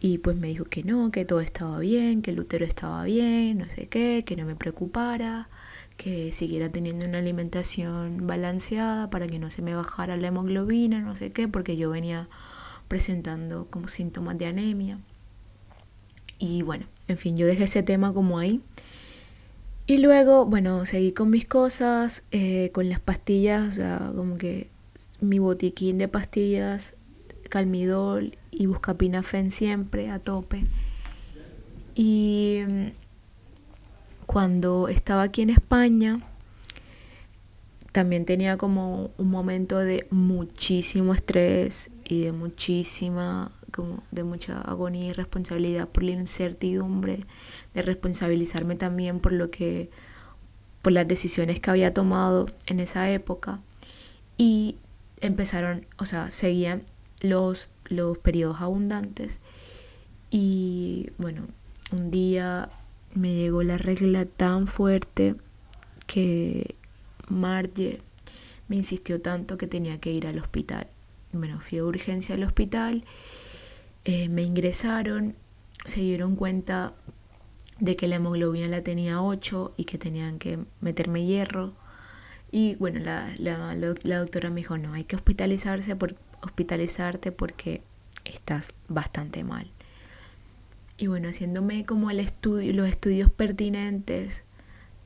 y 0.00 0.18
pues 0.18 0.36
me 0.36 0.48
dijo 0.48 0.64
que 0.64 0.84
no, 0.84 1.10
que 1.10 1.24
todo 1.24 1.40
estaba 1.40 1.78
bien, 1.80 2.22
que 2.22 2.30
el 2.30 2.40
útero 2.40 2.64
estaba 2.64 3.04
bien, 3.04 3.58
no 3.58 3.68
sé 3.68 3.88
qué, 3.88 4.22
que 4.24 4.36
no 4.36 4.44
me 4.46 4.54
preocupara, 4.54 5.48
que 5.96 6.30
siguiera 6.32 6.68
teniendo 6.68 7.04
una 7.06 7.18
alimentación 7.18 8.26
balanceada 8.26 9.10
para 9.10 9.26
que 9.26 9.38
no 9.38 9.50
se 9.50 9.62
me 9.62 9.74
bajara 9.74 10.16
la 10.16 10.28
hemoglobina, 10.28 11.00
no 11.00 11.16
sé 11.16 11.32
qué, 11.32 11.48
porque 11.48 11.76
yo 11.76 11.90
venía 11.90 12.28
presentando 12.94 13.66
como 13.70 13.88
síntomas 13.88 14.38
de 14.38 14.46
anemia. 14.46 15.00
Y 16.38 16.62
bueno, 16.62 16.86
en 17.08 17.16
fin, 17.16 17.36
yo 17.36 17.44
dejé 17.44 17.64
ese 17.64 17.82
tema 17.82 18.12
como 18.12 18.38
ahí. 18.38 18.60
Y 19.88 19.96
luego, 19.96 20.46
bueno, 20.46 20.86
seguí 20.86 21.10
con 21.10 21.28
mis 21.28 21.44
cosas, 21.44 22.22
eh, 22.30 22.70
con 22.72 22.88
las 22.88 23.00
pastillas, 23.00 23.66
o 23.66 23.72
sea, 23.72 24.12
como 24.14 24.38
que 24.38 24.68
mi 25.20 25.40
botiquín 25.40 25.98
de 25.98 26.06
pastillas, 26.06 26.94
calmidol 27.50 28.38
y 28.52 28.66
buscapinafen 28.66 29.50
siempre 29.50 30.08
a 30.08 30.20
tope. 30.20 30.62
Y 31.96 32.60
mm, 32.64 32.86
cuando 34.24 34.86
estaba 34.86 35.22
aquí 35.22 35.42
en 35.42 35.50
España, 35.50 36.20
también 37.90 38.24
tenía 38.24 38.56
como 38.56 39.10
un 39.18 39.30
momento 39.30 39.78
de 39.78 40.06
muchísimo 40.10 41.12
estrés 41.12 41.90
y 42.04 42.22
de 42.22 42.32
muchísima 42.32 43.52
como 43.72 44.02
de 44.10 44.24
mucha 44.24 44.60
agonía 44.60 45.06
y 45.06 45.12
responsabilidad 45.12 45.88
por 45.88 46.04
la 46.04 46.12
incertidumbre, 46.12 47.26
de 47.74 47.82
responsabilizarme 47.82 48.76
también 48.76 49.20
por 49.20 49.32
lo 49.32 49.50
que 49.50 49.90
por 50.82 50.92
las 50.92 51.08
decisiones 51.08 51.60
que 51.60 51.70
había 51.70 51.94
tomado 51.94 52.46
en 52.66 52.78
esa 52.78 53.10
época 53.10 53.60
y 54.36 54.76
empezaron, 55.20 55.86
o 55.98 56.04
sea, 56.04 56.30
seguían 56.30 56.84
los 57.20 57.70
los 57.86 58.18
periodos 58.18 58.60
abundantes 58.60 59.40
y 60.30 61.10
bueno, 61.18 61.46
un 61.92 62.10
día 62.10 62.68
me 63.14 63.34
llegó 63.34 63.62
la 63.62 63.78
regla 63.78 64.24
tan 64.24 64.66
fuerte 64.66 65.36
que 66.06 66.74
Marge 67.28 68.02
me 68.68 68.76
insistió 68.76 69.20
tanto 69.20 69.56
que 69.56 69.66
tenía 69.66 70.00
que 70.00 70.10
ir 70.10 70.26
al 70.26 70.38
hospital. 70.38 70.88
Bueno, 71.34 71.60
fui 71.60 71.78
a 71.78 71.84
urgencia 71.84 72.34
al 72.34 72.42
hospital 72.42 73.04
eh, 74.04 74.28
me 74.28 74.42
ingresaron, 74.42 75.34
se 75.84 76.00
dieron 76.00 76.36
cuenta 76.36 76.92
de 77.80 77.96
que 77.96 78.06
la 78.06 78.16
hemoglobina 78.16 78.68
la 78.68 78.82
tenía 78.82 79.22
8 79.22 79.74
y 79.78 79.84
que 79.84 79.96
tenían 79.96 80.38
que 80.38 80.58
meterme 80.80 81.24
hierro. 81.24 81.72
Y 82.52 82.76
bueno, 82.76 83.00
la, 83.00 83.34
la, 83.38 84.18
doctora 84.18 84.50
me 84.50 84.56
dijo, 84.56 84.76
no, 84.76 84.92
hay 84.92 85.04
que 85.04 85.16
hospitalizarse 85.16 85.96
por, 85.96 86.16
hospitalizarte 86.42 87.32
porque 87.32 87.82
estás 88.24 88.74
bastante 88.88 89.42
mal. 89.42 89.70
Y 90.98 91.06
bueno, 91.06 91.28
haciéndome 91.28 91.86
como 91.86 92.10
el 92.10 92.20
estudio, 92.20 92.74
los 92.74 92.88
estudios 92.88 93.30
pertinentes, 93.30 94.44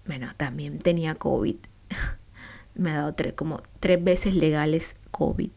bueno, 0.06 0.32
también 0.36 0.80
tenía 0.80 1.14
COVID. 1.14 1.56
me 2.74 2.90
ha 2.90 2.96
dado 2.96 3.14
como 3.36 3.62
tres 3.80 4.02
veces 4.02 4.34
legales 4.34 4.96
COVID. 5.12 5.50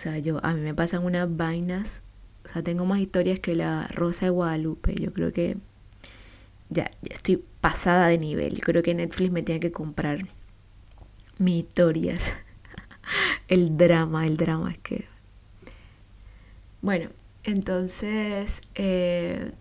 O 0.00 0.02
sea, 0.02 0.18
yo, 0.18 0.42
a 0.42 0.54
mí 0.54 0.60
me 0.62 0.74
pasan 0.74 1.04
unas 1.04 1.36
vainas 1.36 2.02
o 2.44 2.48
sea, 2.48 2.62
tengo 2.62 2.84
más 2.84 3.00
historias 3.00 3.38
que 3.38 3.54
la 3.54 3.86
Rosa 3.88 4.26
de 4.26 4.30
Guadalupe. 4.30 4.94
Yo 4.94 5.12
creo 5.12 5.32
que 5.32 5.56
ya, 6.70 6.90
estoy 7.02 7.42
pasada 7.60 8.08
de 8.08 8.18
nivel. 8.18 8.54
Yo 8.54 8.62
creo 8.62 8.82
que 8.82 8.94
Netflix 8.94 9.30
me 9.30 9.42
tiene 9.42 9.60
que 9.60 9.72
comprar 9.72 10.26
mis 11.38 11.64
historias. 11.64 12.36
el 13.48 13.76
drama, 13.76 14.26
el 14.26 14.36
drama 14.36 14.70
es 14.70 14.78
que... 14.78 15.04
Bueno, 16.82 17.10
entonces 17.44 18.62
eh, 18.74 19.52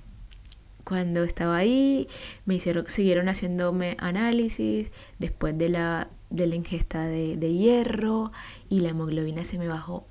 cuando 0.86 1.24
estaba 1.24 1.58
ahí 1.58 2.08
me 2.46 2.56
hicieron, 2.56 2.88
siguieron 2.88 3.28
haciéndome 3.28 3.98
análisis 4.00 4.94
después 5.18 5.58
de 5.58 5.68
la, 5.68 6.10
de 6.30 6.48
la 6.48 6.56
ingesta 6.56 7.04
de, 7.04 7.36
de 7.36 7.54
hierro 7.54 8.32
y 8.70 8.80
la 8.80 8.90
hemoglobina 8.90 9.44
se 9.44 9.58
me 9.58 9.68
bajó 9.68 10.08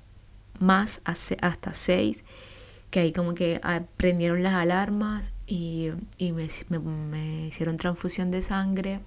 más 0.59 1.01
hasta 1.05 1.73
6 1.73 2.23
que 2.89 2.99
ahí 2.99 3.11
como 3.13 3.35
que 3.35 3.61
prendieron 3.97 4.43
las 4.43 4.53
alarmas 4.53 5.31
y, 5.45 5.89
me, 6.19 7.47
hicieron 7.47 7.77
transfusión 7.77 8.31
de 8.31 8.41
sangre. 8.41 8.99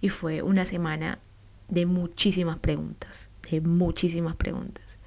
Y 0.00 0.08
fue 0.08 0.42
una 0.42 0.64
semana 0.64 1.18
de 1.68 1.86
muchísimas 1.86 2.58
preguntas, 2.58 3.28
de 3.50 3.60
muchísimas 3.60 4.36
preguntas, 4.36 4.98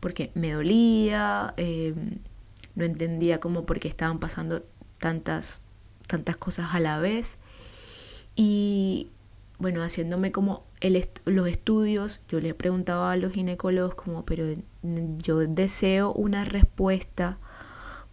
porque 0.00 0.30
me 0.34 0.52
dolía, 0.52 1.54
em, 1.56 2.18
no 2.74 2.84
entendía 2.84 3.40
cómo 3.40 3.66
porque 3.66 3.88
estaban 3.88 4.18
pasando 4.20 4.64
tantas, 4.98 5.60
tantas 6.06 6.36
cosas 6.36 6.74
a 6.74 6.80
la 6.80 6.98
vez. 6.98 7.38
Y 8.36 9.08
bueno, 9.58 9.82
haciéndome 9.82 10.30
como 10.30 10.64
el 10.80 11.08
los 11.24 11.48
estudios, 11.48 12.20
yo 12.28 12.40
le 12.40 12.54
preguntaba 12.54 13.12
a 13.12 13.16
los 13.16 13.32
ginecólogos 13.32 13.94
como, 13.94 14.24
pero 14.24 14.54
yo 14.82 15.38
deseo 15.38 16.12
una 16.12 16.44
respuesta 16.44 17.38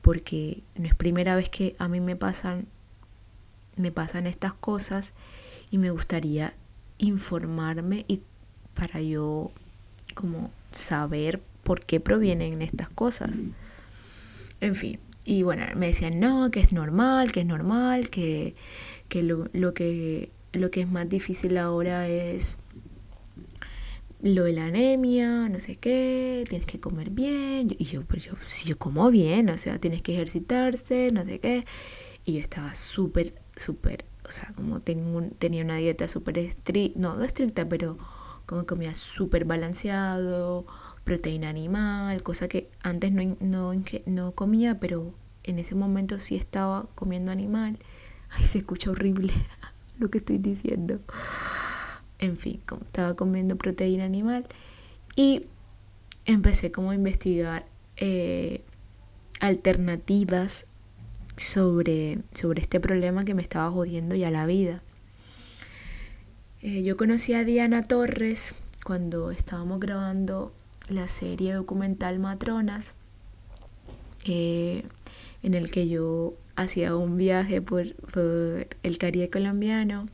porque 0.01 0.63
no 0.75 0.87
es 0.87 0.95
primera 0.95 1.35
vez 1.35 1.49
que 1.49 1.75
a 1.79 1.87
mí 1.87 1.99
me 1.99 2.15
pasan 2.15 2.67
me 3.75 3.91
pasan 3.91 4.25
estas 4.25 4.53
cosas 4.53 5.13
y 5.69 5.77
me 5.77 5.89
gustaría 5.89 6.53
informarme 6.97 8.05
y 8.07 8.21
para 8.73 9.01
yo 9.01 9.51
como 10.13 10.51
saber 10.71 11.41
por 11.63 11.83
qué 11.83 11.99
provienen 11.99 12.61
estas 12.61 12.89
cosas. 12.89 13.41
En 14.61 14.75
fin, 14.75 14.99
y 15.25 15.43
bueno, 15.43 15.65
me 15.75 15.87
decían, 15.87 16.19
no, 16.19 16.51
que 16.51 16.59
es 16.59 16.71
normal, 16.71 17.31
que 17.31 17.41
es 17.41 17.45
normal, 17.45 18.09
que, 18.09 18.55
que 19.09 19.23
lo, 19.23 19.49
lo 19.53 19.73
que 19.73 20.31
lo 20.55 20.71
que 20.71 20.81
es 20.81 20.89
más 20.89 21.07
difícil 21.09 21.57
ahora 21.57 22.07
es 22.07 22.57
lo 24.21 24.45
de 24.45 24.53
la 24.53 24.65
anemia, 24.65 25.49
no 25.49 25.59
sé 25.59 25.75
qué, 25.75 26.43
tienes 26.49 26.65
que 26.65 26.79
comer 26.79 27.11
bien. 27.11 27.67
Y 27.77 27.85
yo, 27.85 28.03
pues 28.05 28.23
yo, 28.23 28.33
si 28.45 28.67
yo 28.67 28.77
como 28.77 29.09
bien, 29.11 29.49
o 29.49 29.57
sea, 29.57 29.79
tienes 29.79 30.01
que 30.01 30.13
ejercitarse, 30.13 31.11
no 31.11 31.23
sé 31.25 31.39
qué. 31.39 31.65
Y 32.25 32.33
yo 32.33 32.39
estaba 32.39 32.73
súper, 32.73 33.35
súper, 33.55 34.05
o 34.27 34.31
sea, 34.31 34.51
como 34.55 34.81
tenía 34.81 35.63
una 35.63 35.77
dieta 35.77 36.07
súper 36.07 36.39
estricta, 36.39 36.99
no, 36.99 37.15
no 37.15 37.23
estricta, 37.23 37.69
pero 37.69 37.97
como 38.45 38.65
comía 38.65 38.93
súper 38.93 39.45
balanceado, 39.45 40.65
proteína 41.03 41.49
animal, 41.49 42.23
cosa 42.23 42.47
que 42.47 42.69
antes 42.81 43.11
no, 43.11 43.37
no, 43.39 43.73
no 44.05 44.31
comía, 44.33 44.79
pero 44.79 45.13
en 45.43 45.59
ese 45.59 45.75
momento 45.75 46.17
sí 46.19 46.35
estaba 46.35 46.87
comiendo 46.95 47.31
animal. 47.31 47.77
Ay, 48.29 48.43
se 48.43 48.57
escucha 48.59 48.89
horrible 48.89 49.33
lo 49.99 50.09
que 50.09 50.19
estoy 50.19 50.37
diciendo. 50.37 50.99
En 52.19 52.37
fin, 52.37 52.61
estaba 52.83 53.15
comiendo 53.15 53.57
proteína 53.57 54.05
animal 54.05 54.45
y 55.15 55.45
empecé 56.25 56.71
como 56.71 56.91
a 56.91 56.95
investigar 56.95 57.65
eh, 57.97 58.63
alternativas 59.39 60.67
sobre, 61.37 62.19
sobre 62.31 62.61
este 62.61 62.79
problema 62.79 63.25
que 63.25 63.33
me 63.33 63.41
estaba 63.41 63.69
jodiendo 63.69 64.15
ya 64.15 64.31
la 64.31 64.45
vida. 64.45 64.81
Eh, 66.61 66.83
yo 66.83 66.97
conocí 66.97 67.33
a 67.33 67.43
Diana 67.43 67.83
Torres 67.83 68.55
cuando 68.83 69.31
estábamos 69.31 69.79
grabando 69.79 70.53
la 70.89 71.07
serie 71.07 71.53
documental 71.53 72.19
Matronas, 72.19 72.95
eh, 74.25 74.83
en 75.43 75.53
el 75.53 75.69
que 75.69 75.87
yo 75.87 76.35
hacía 76.55 76.95
un 76.95 77.17
viaje 77.17 77.61
por, 77.61 77.85
el 78.83 78.97
Caribe 78.97 79.29
colombiano 79.29 80.07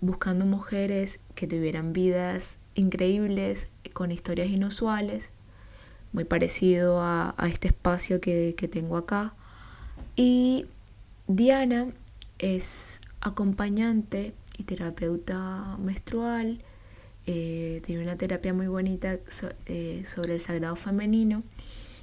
buscando 0.00 0.46
mujeres 0.46 1.20
que 1.34 1.46
tuvieran 1.46 1.92
vidas 1.92 2.58
increíbles, 2.74 3.68
con 3.92 4.12
historias 4.12 4.48
inusuales, 4.48 5.32
muy 6.12 6.24
parecido 6.24 7.00
a, 7.00 7.34
este 7.48 7.68
espacio 7.68 8.20
que, 8.20 8.68
tengo 8.70 8.96
acá. 8.96 9.34
Y 10.16 10.66
Diana 11.26 11.92
es 12.38 13.00
acompañante 13.20 14.34
y 14.56 14.64
terapeuta 14.64 15.76
menstrual. 15.78 16.62
Eh, 17.26 17.82
tiene 17.84 18.02
una 18.02 18.16
terapia 18.16 18.52
muy 18.52 18.66
bonita 18.66 19.18
eh, 19.66 20.02
sobre 20.04 20.34
el 20.34 20.40
sagrado 20.40 20.76
femenino. 20.76 21.42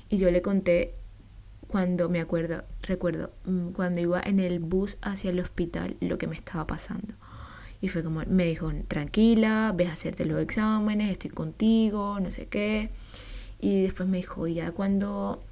Y 0.09 0.17
yo 0.17 0.31
le 0.31 0.41
conté 0.41 0.93
cuando 1.67 2.09
me 2.09 2.21
acuerdo, 2.21 2.63
recuerdo, 2.81 3.31
mm, 3.45 3.69
cuando 3.69 3.99
iba 3.99 4.21
en 4.21 4.39
el 4.39 4.59
bus 4.59 4.97
hacia 5.01 5.31
el 5.31 5.39
hospital 5.39 5.97
lo 5.99 6.17
que 6.17 6.27
me 6.27 6.35
estaba 6.35 6.65
pasando. 6.65 7.13
Y 7.81 7.89
fue 7.89 8.03
como, 8.03 8.23
me 8.25 8.45
dijo, 8.45 8.71
tranquila, 8.87 9.73
ves 9.75 9.89
a 9.89 9.93
hacerte 9.93 10.25
los 10.25 10.41
exámenes, 10.41 11.11
estoy 11.11 11.29
contigo, 11.29 12.19
no 12.19 12.31
sé 12.31 12.47
qué. 12.47 12.89
Y 13.59 13.83
después 13.83 14.09
me 14.09 14.17
dijo, 14.17 14.47
ya 14.47 14.71
cuando, 14.71 15.43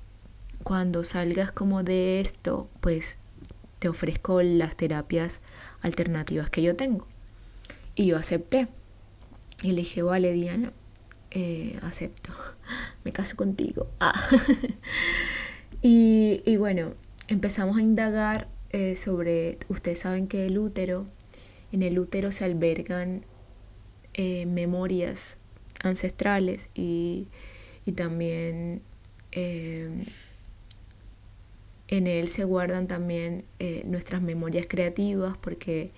cuando 0.63 1.03
salgas 1.03 1.51
como 1.51 1.83
de 1.83 2.21
esto, 2.21 2.69
pues 2.79 3.19
te 3.79 3.89
ofrezco 3.89 4.41
las 4.41 4.75
terapias 4.75 5.41
alternativas 5.81 6.49
que 6.49 6.61
yo 6.63 6.75
tengo. 6.75 7.07
Y 7.93 8.07
yo 8.07 8.17
acepté. 8.17 8.67
Y 9.61 9.71
le 9.71 9.77
dije, 9.77 10.01
vale, 10.01 10.33
Diana, 10.33 10.73
eh, 11.31 11.77
acepto, 11.83 12.31
me 13.03 13.11
caso 13.11 13.35
contigo. 13.35 13.87
Ah. 13.99 14.19
y, 15.87 16.57
bueno, 16.57 16.93
empezamos 17.27 17.77
a 17.77 17.81
indagar 17.81 18.47
eh, 18.71 18.95
sobre, 18.95 19.59
ustedes 19.69 19.99
saben 19.99 20.27
que 20.27 20.47
el 20.47 20.57
útero, 20.57 21.05
en 21.71 21.83
el 21.83 21.99
útero 21.99 22.31
se 22.31 22.43
albergan 22.43 23.23
eh, 24.15 24.45
memorias 24.47 25.37
ancestrales 25.83 26.69
y 26.73 27.27
y 27.85 27.91
también 27.91 28.81
eh, 29.31 30.05
en 31.87 32.07
él 32.07 32.29
se 32.29 32.43
guardan 32.43 32.87
también 32.87 33.45
nuestras 33.85 34.23
memorias 34.23 34.65
creativas 34.67 35.37
porque 35.37 35.91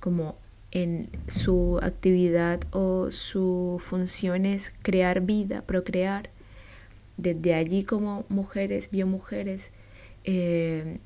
como 0.00 0.36
en 0.70 1.10
su 1.26 1.78
actividad 1.82 2.60
o 2.70 3.10
su 3.10 3.76
función 3.78 4.46
es 4.46 4.74
crear 4.80 5.20
vida, 5.20 5.62
procrear, 5.66 6.30
desde 7.18 7.54
allí 7.54 7.84
como 7.84 8.24
mujeres, 8.30 8.90
biomujeres, 8.90 9.72
eh, 10.24 11.00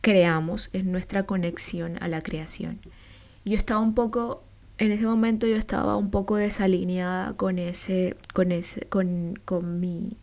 creamos, 0.00 0.70
es 0.72 0.84
nuestra 0.84 1.24
conexión 1.24 2.00
a 2.00 2.06
la 2.06 2.22
creación. 2.22 2.78
Yo 3.44 3.56
estaba 3.56 3.80
un 3.80 3.94
poco 3.94 4.44
en 4.78 4.92
ese 4.92 5.06
momento 5.06 5.46
yo 5.46 5.56
estaba 5.56 5.96
un 5.96 6.10
poco 6.10 6.36
desalineada 6.36 7.34
con 7.34 7.58
ese, 7.58 8.14
con 8.34 8.52
ese, 8.52 8.82
con, 8.86 9.38
con 9.44 9.80
mi, 9.80 10.16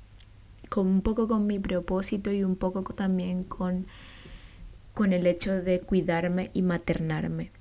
con 0.70 0.88
un 0.88 1.02
poco 1.02 1.28
con 1.28 1.48
mi 1.48 1.60
propósito 1.60 2.32
y 2.32 2.44
un 2.44 2.56
poco 2.56 2.84
también 2.94 3.44
con, 3.44 3.88
con 4.94 5.12
el 5.14 5.26
hecho 5.26 5.54
de 5.62 5.80
cuidarme 5.80 6.52
y 6.54 6.62
maternarme. 6.62 7.52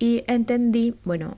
Y 0.00 0.24
entendí, 0.26 0.96
bueno, 1.04 1.36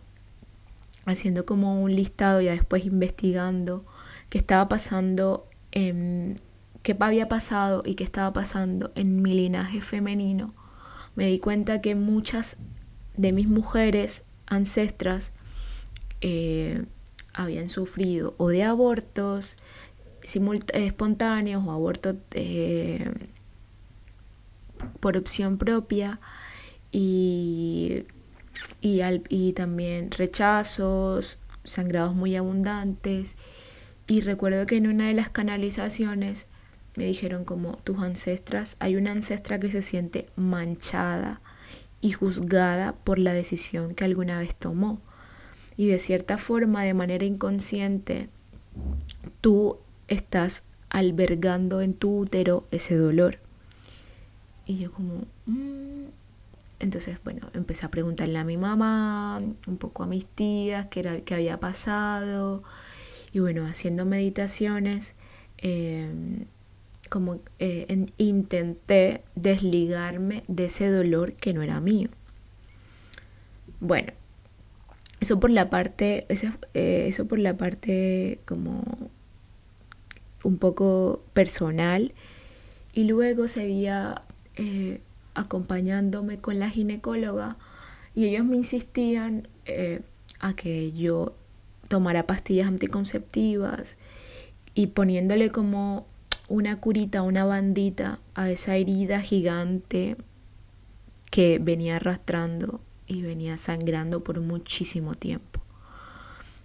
haciendo 1.05 1.45
como 1.45 1.83
un 1.83 1.95
listado, 1.95 2.40
ya 2.40 2.52
después 2.52 2.87
investigando 2.87 3.85
qué 4.28 4.38
estaba 4.38 4.68
pasando 4.68 5.49
en 5.73 6.37
qué 6.83 6.97
había 7.00 7.28
pasado 7.28 7.83
y 7.85 7.95
qué 7.95 8.04
estaba 8.04 8.33
pasando 8.33 8.92
en 8.95 9.21
mi 9.21 9.35
linaje 9.35 9.80
femenino, 9.80 10.54
me 11.16 11.26
di 11.26 11.38
cuenta 11.38 11.80
que 11.80 11.95
muchas 11.95 12.59
de 13.16 13.33
mis 13.33 13.49
mujeres 13.49 14.25
ancestras 14.47 15.33
eh, 16.21 16.85
habían 17.35 17.68
sufrido 17.68 18.35
o 18.38 18.49
de 18.49 18.62
abortos 18.62 19.56
espontáneos 20.23 21.65
o 21.67 21.73
abortos 21.73 22.17
eh, 22.32 23.12
por 25.00 25.17
opción 25.17 25.58
propia 25.58 26.21
y, 26.93 28.04
y, 28.80 29.00
y 29.28 29.52
también 29.52 30.10
rechazos, 30.10 31.41
sangrados 31.65 32.15
muy 32.15 32.36
abundantes. 32.36 33.36
Y 34.06 34.21
recuerdo 34.21 34.66
que 34.66 34.76
en 34.76 34.86
una 34.86 35.08
de 35.08 35.14
las 35.14 35.30
canalizaciones 35.30 36.47
me 36.97 37.04
dijeron 37.04 37.45
como 37.45 37.76
tus 37.78 37.99
ancestras, 37.99 38.76
hay 38.78 38.97
una 38.97 39.12
ancestra 39.12 39.58
que 39.58 39.71
se 39.71 39.82
siente 39.82 40.28
manchada 40.36 41.40
y 42.00 42.12
juzgada 42.12 42.92
por 42.92 43.19
la 43.19 43.32
decisión 43.32 43.95
que 43.95 44.04
alguna 44.04 44.38
vez 44.38 44.54
tomó. 44.54 45.00
Y 45.76 45.88
de 45.88 45.99
cierta 45.99 46.38
forma, 46.38 46.84
de 46.84 46.95
manera 46.95 47.25
inconsciente, 47.26 48.28
tú 49.40 49.78
estás 50.08 50.64
albergando 50.88 51.80
en 51.80 51.95
tu 51.95 52.19
útero 52.19 52.66
ese 52.71 52.97
dolor. 52.97 53.38
Y 54.64 54.78
yo 54.78 54.92
como... 54.92 55.25
Mm". 55.47 56.06
Entonces, 56.78 57.19
bueno, 57.25 57.49
empecé 57.54 57.86
a 57.86 57.90
preguntarle 57.90 58.38
a 58.38 58.45
mi 58.45 58.58
mamá, 58.58 59.38
un 59.66 59.76
poco 59.78 60.02
a 60.02 60.06
mis 60.06 60.26
tías, 60.26 60.86
qué, 60.88 61.00
era, 61.00 61.21
qué 61.21 61.34
había 61.34 61.58
pasado. 61.58 62.62
Y 63.36 63.38
bueno, 63.38 63.66
haciendo 63.66 64.06
meditaciones, 64.06 65.14
eh, 65.58 66.08
como 67.10 67.38
eh, 67.58 68.06
intenté 68.16 69.25
desligarme 69.34 70.42
de 70.49 70.64
ese 70.64 70.88
dolor 70.88 71.34
que 71.34 71.52
no 71.52 71.60
era 71.60 71.78
mío. 71.78 72.08
Bueno, 73.78 74.14
eso 75.20 75.38
por 75.38 75.50
la 75.50 75.68
parte, 75.68 76.25
eso, 76.30 76.46
eh, 76.72 77.08
eso 77.08 77.28
por 77.28 77.38
la 77.38 77.58
parte 77.58 78.40
como 78.46 79.10
un 80.42 80.56
poco 80.56 81.22
personal 81.34 82.14
y 82.94 83.04
luego 83.04 83.49
seguía 83.49 84.22
eh, 84.54 85.02
acompañándome 85.34 86.38
con 86.38 86.58
la 86.58 86.70
ginecóloga 86.70 87.58
y 88.14 88.28
ellos 88.28 88.46
me 88.46 88.56
insistían 88.56 89.46
a 90.40 90.56
que 90.56 90.92
yo 90.92 91.34
tomara 91.88 92.26
pastillas 92.26 92.68
anticonceptivas 92.68 93.96
y 94.75 94.88
poniéndole 94.88 95.50
como 95.50 96.06
una 96.49 96.80
curita, 96.80 97.22
una 97.22 97.44
bandita 97.44 98.20
a 98.34 98.50
esa 98.50 98.76
herida 98.76 99.20
gigante 99.20 100.16
que 101.30 101.58
venía 101.58 101.96
arrastrando 101.96 102.80
y 103.06 103.22
venía 103.22 103.56
sangrando 103.56 104.22
por 104.22 104.40
muchísimo 104.40 105.14
tiempo. 105.14 105.60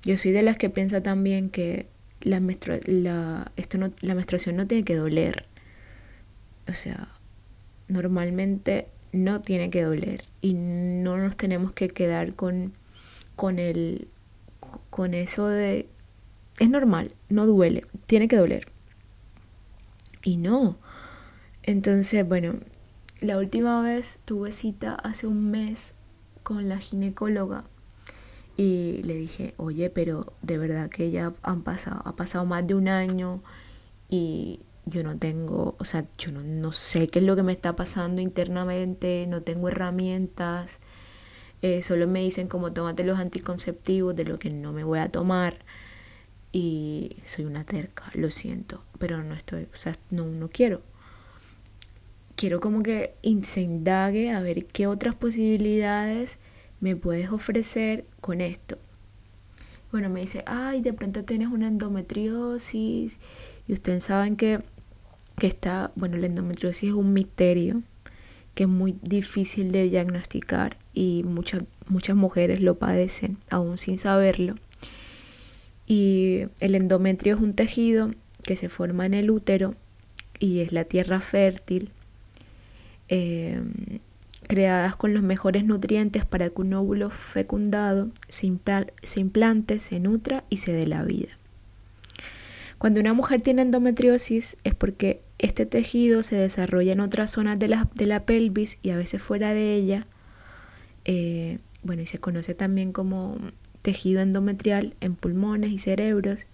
Yo 0.03 0.17
soy 0.17 0.31
de 0.31 0.41
las 0.41 0.57
que 0.57 0.69
piensa 0.69 1.03
también 1.03 1.49
que 1.49 1.87
la, 2.21 2.39
no, 2.39 3.91
menstruación 4.01 4.55
no 4.55 4.67
tiene 4.67 4.83
que 4.83 4.95
doler. 4.95 5.45
O 6.67 6.73
sea, 6.73 7.09
normalmente 7.87 8.87
no 9.11 9.41
tiene 9.41 9.69
que 9.69 9.83
doler 9.83 10.23
y 10.41 10.53
no 10.53 11.17
nos 11.17 11.35
tenemos 11.37 11.71
que 11.71 11.89
quedar 11.89 12.33
con, 12.33 12.73
con, 13.35 13.59
el, 13.59 14.07
con 14.89 15.13
eso 15.13 15.47
de... 15.47 15.89
Es 16.59 16.69
normal, 16.69 17.13
no 17.29 17.45
duele, 17.45 17.85
tiene 18.07 18.27
que 18.27 18.37
doler. 18.37 18.67
Y 20.23 20.37
no. 20.37 20.77
Entonces, 21.63 22.27
bueno, 22.27 22.55
la 23.19 23.37
última 23.37 23.81
vez 23.81 24.19
tuve 24.25 24.51
cita 24.51 24.95
hace 24.95 25.27
un 25.27 25.51
mes 25.51 25.95
con 26.43 26.69
la 26.69 26.77
ginecóloga 26.77 27.65
y 28.57 29.01
le 29.03 29.15
dije, 29.15 29.53
oye, 29.57 29.89
pero 29.89 30.33
de 30.41 30.57
verdad 30.57 30.89
que 30.89 31.11
ya 31.11 31.33
han 31.41 31.63
pasado, 31.63 32.01
ha 32.05 32.15
pasado 32.15 32.45
más 32.45 32.65
de 32.67 32.75
un 32.75 32.87
año 32.87 33.41
y 34.09 34.61
yo 34.85 35.03
no 35.03 35.17
tengo, 35.17 35.75
o 35.79 35.85
sea, 35.85 36.05
yo 36.17 36.31
no, 36.31 36.41
no 36.43 36.73
sé 36.73 37.07
qué 37.07 37.19
es 37.19 37.25
lo 37.25 37.35
que 37.35 37.43
me 37.43 37.53
está 37.53 37.75
pasando 37.75 38.21
internamente, 38.21 39.25
no 39.27 39.41
tengo 39.41 39.69
herramientas, 39.69 40.79
eh, 41.61 41.81
solo 41.83 42.07
me 42.07 42.21
dicen 42.21 42.47
como 42.47 42.73
tómate 42.73 43.03
los 43.03 43.19
anticonceptivos 43.19 44.15
de 44.15 44.25
lo 44.25 44.39
que 44.39 44.49
no 44.49 44.73
me 44.73 44.83
voy 44.83 44.99
a 44.99 45.09
tomar 45.09 45.59
y 46.51 47.17
soy 47.23 47.45
una 47.45 47.63
terca, 47.63 48.11
lo 48.13 48.29
siento, 48.29 48.83
pero 48.97 49.23
no 49.23 49.35
estoy, 49.35 49.67
o 49.73 49.77
sea, 49.77 49.95
no, 50.09 50.25
no 50.25 50.49
quiero. 50.49 50.81
Quiero 52.35 52.59
como 52.59 52.81
que 52.81 53.15
se 53.43 53.61
indague 53.61 54.31
a 54.31 54.41
ver 54.41 54.65
qué 54.65 54.87
otras 54.87 55.15
posibilidades 55.15 56.39
me 56.79 56.95
puedes 56.95 57.29
ofrecer 57.29 58.05
con 58.19 58.41
esto. 58.41 58.77
Bueno, 59.91 60.09
me 60.09 60.21
dice, 60.21 60.43
ay, 60.47 60.81
de 60.81 60.93
pronto 60.93 61.23
tienes 61.23 61.49
una 61.49 61.67
endometriosis 61.67 63.19
y 63.67 63.73
ustedes 63.73 64.05
saben 64.05 64.35
que, 64.35 64.59
que 65.37 65.47
está, 65.47 65.91
bueno, 65.95 66.17
la 66.17 66.25
endometriosis 66.25 66.89
es 66.89 66.95
un 66.95 67.13
misterio 67.13 67.83
que 68.55 68.63
es 68.63 68.69
muy 68.69 68.97
difícil 69.01 69.71
de 69.71 69.83
diagnosticar 69.83 70.77
y 70.93 71.23
muchas, 71.23 71.63
muchas 71.87 72.15
mujeres 72.15 72.61
lo 72.61 72.77
padecen 72.77 73.37
aún 73.49 73.77
sin 73.77 73.97
saberlo. 73.97 74.55
Y 75.87 76.45
el 76.59 76.75
endometrio 76.75 77.35
es 77.35 77.41
un 77.41 77.53
tejido 77.53 78.11
que 78.43 78.55
se 78.55 78.69
forma 78.69 79.05
en 79.05 79.13
el 79.13 79.29
útero 79.29 79.75
y 80.39 80.59
es 80.59 80.71
la 80.71 80.85
tierra 80.85 81.19
fértil 81.19 81.91
em, 83.07 83.99
creadas 84.47 84.95
con 84.95 85.13
los 85.13 85.23
mejores 85.23 85.63
nutrientes 85.63 86.25
para 86.25 86.49
que 86.49 86.61
un 86.61 86.73
óvulo 86.73 87.09
fecundado 87.09 88.09
se, 88.27 88.47
implante, 88.47 89.79
se 89.79 89.99
nutra 89.99 90.43
y 90.49 90.57
se 90.57 90.73
dé 90.73 90.87
la 90.87 91.03
vida. 91.03 91.37
Cuando 92.77 92.99
una 92.99 93.13
mujer 93.13 93.41
tiene 93.41 93.61
endometriosis 93.61 94.57
es 94.63 94.75
porque 94.75 95.21
este 95.37 95.65
tejido 95.65 96.23
se 96.23 96.35
desarrolla 96.35 96.93
en 96.93 96.99
otras 96.99 97.31
zonas 97.31 97.59
de 97.59 97.67
la, 97.67 97.87
de 97.95 98.07
la 98.07 98.25
pelvis 98.25 98.79
y 98.81 98.89
a 98.89 98.97
veces 98.97 99.21
fuera 99.21 99.53
de 99.53 99.75
ella. 99.75 100.05
Eh, 101.05 101.59
bueno, 101.83 102.01
y 102.01 102.05
se 102.05 102.19
conoce 102.19 102.53
también 102.53 102.91
como 102.91 103.37
tejido 103.81 104.21
endometrial 104.21 104.95
en 105.01 105.15
pulmones 105.15 105.71
y 105.71 105.77
cerebros. 105.77 106.45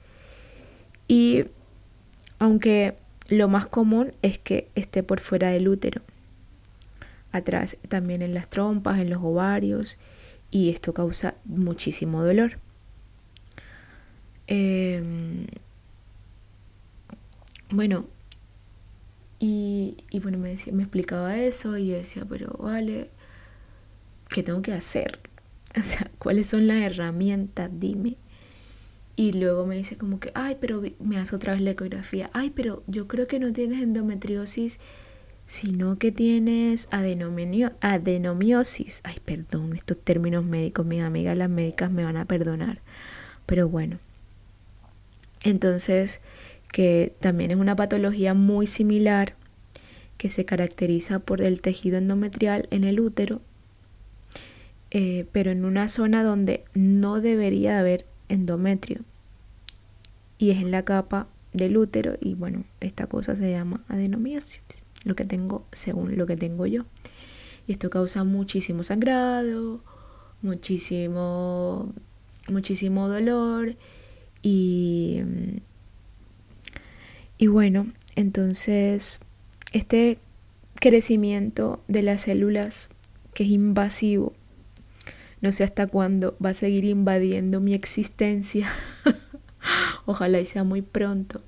Y 1.08 1.46
aunque 2.40 2.96
lo 3.30 3.48
más 3.48 3.68
común 3.68 4.14
es 4.22 4.38
que 4.38 4.70
esté 4.76 5.04
por 5.04 5.20
fuera 5.20 5.50
del 5.50 5.68
útero 5.68 6.02
atrás 7.32 7.78
también 7.90 8.22
en 8.22 8.34
las 8.34 8.50
trompas, 8.50 9.00
en 9.00 9.10
los 9.10 9.20
ovarios 9.22 9.98
y 10.50 10.70
esto 10.70 10.94
causa 10.94 11.36
muchísimo 11.46 12.24
dolor. 12.24 12.60
Em, 14.48 15.48
bueno, 17.70 18.06
y, 19.40 19.98
bueno, 20.22 20.38
me, 20.38 20.50
decía, 20.50 20.74
me 20.74 20.84
explicaba 20.84 21.38
eso 21.38 21.78
y 21.78 21.88
yo 21.88 21.96
decía, 21.96 22.26
pero 22.28 22.58
vale, 22.60 23.12
¿qué 24.30 24.44
tengo 24.44 24.62
que 24.62 24.74
hacer? 24.74 25.20
O 25.76 25.82
sea, 25.82 26.10
¿cuáles 26.18 26.48
son 26.48 26.66
las 26.66 26.78
herramientas? 26.78 27.70
Dime. 27.72 28.16
Y 29.16 29.34
luego 29.34 29.68
me 29.68 29.76
dice 29.76 29.96
como 29.96 30.20
que, 30.20 30.32
ay, 30.34 30.58
pero 30.60 30.82
me 31.00 31.18
hace 31.18 31.36
otra 31.36 31.54
vez 31.54 31.62
la 31.62 31.72
ecografía. 31.72 32.32
Ay, 32.34 32.50
pero 32.50 32.82
yo 32.88 33.08
creo 33.08 33.28
que 33.28 33.38
no 33.38 33.54
tienes 33.54 33.84
endometriosis 33.84 34.80
sino 35.48 35.98
que 35.98 36.12
tienes 36.12 36.90
adenomiosis. 36.92 39.00
Ay, 39.04 39.16
perdón, 39.24 39.76
estos 39.76 39.98
términos 39.98 40.44
médicos, 40.44 40.86
mis 40.86 41.02
amigas 41.02 41.38
las 41.38 41.50
médicas 41.50 41.90
me 41.90 42.04
van 42.04 42.18
a 42.18 42.26
perdonar. 42.26 42.82
Pero 43.46 43.70
bueno. 43.70 43.98
Entonces, 45.44 46.20
que 46.72 47.16
también 47.22 47.52
es 47.52 47.58
una 47.58 47.78
patología 47.78 48.34
muy 48.34 48.68
similar 48.68 49.36
que 50.18 50.30
se 50.30 50.44
caracteriza 50.44 51.20
por 51.20 51.42
el 51.42 51.62
tejido 51.62 51.98
endometrial 51.98 52.68
en 52.70 52.84
el 52.84 53.00
útero, 53.00 53.40
eh, 54.91 55.26
pero 55.32 55.52
en 55.52 55.65
una 55.65 55.88
zona 55.88 56.23
donde 56.23 56.63
no 56.73 57.21
debería 57.21 57.80
haber 57.80 58.06
endometrio. 58.30 59.02
Y 60.38 60.52
es 60.52 60.58
en 60.58 60.71
la 60.71 60.84
capa 60.84 61.28
del 61.54 61.78
útero 61.78 62.17
y 62.21 62.36
bueno, 62.36 62.63
esta 62.80 63.08
cosa 63.08 63.36
se 63.36 63.50
llama 63.50 63.84
adenomiosis 63.88 64.62
lo 65.04 65.15
que 65.15 65.26
tengo 65.26 65.65
según 65.71 66.17
lo 66.17 66.26
que 66.28 66.36
tengo 66.36 66.65
yo. 66.65 66.86
Y 67.65 67.73
esto 67.73 67.89
causa 67.89 68.23
muchísimo 68.23 68.84
sangrado, 68.84 69.82
muchísimo, 70.41 71.93
muchísimo 72.50 73.08
dolor 73.08 73.76
y, 74.41 75.21
y 77.38 77.47
bueno, 77.47 77.91
entonces 78.15 79.19
este 79.73 80.19
crecimiento 80.76 81.82
de 81.88 82.04
las 82.04 82.21
células 82.21 82.89
que 83.34 83.43
es 83.43 83.50
invasivo, 83.50 84.34
no 85.41 85.52
sé 85.52 85.63
hasta 85.63 85.88
cuándo 85.88 86.36
va 86.43 86.52
a 86.52 86.54
seguir 86.54 86.86
invadiendo 86.86 87.60
mi 87.60 87.73
existencia. 87.73 88.71
Ojalá 90.06 90.39
y 90.39 90.45
sea 90.45 90.63
muy 90.63 90.82
pronto. 90.82 91.41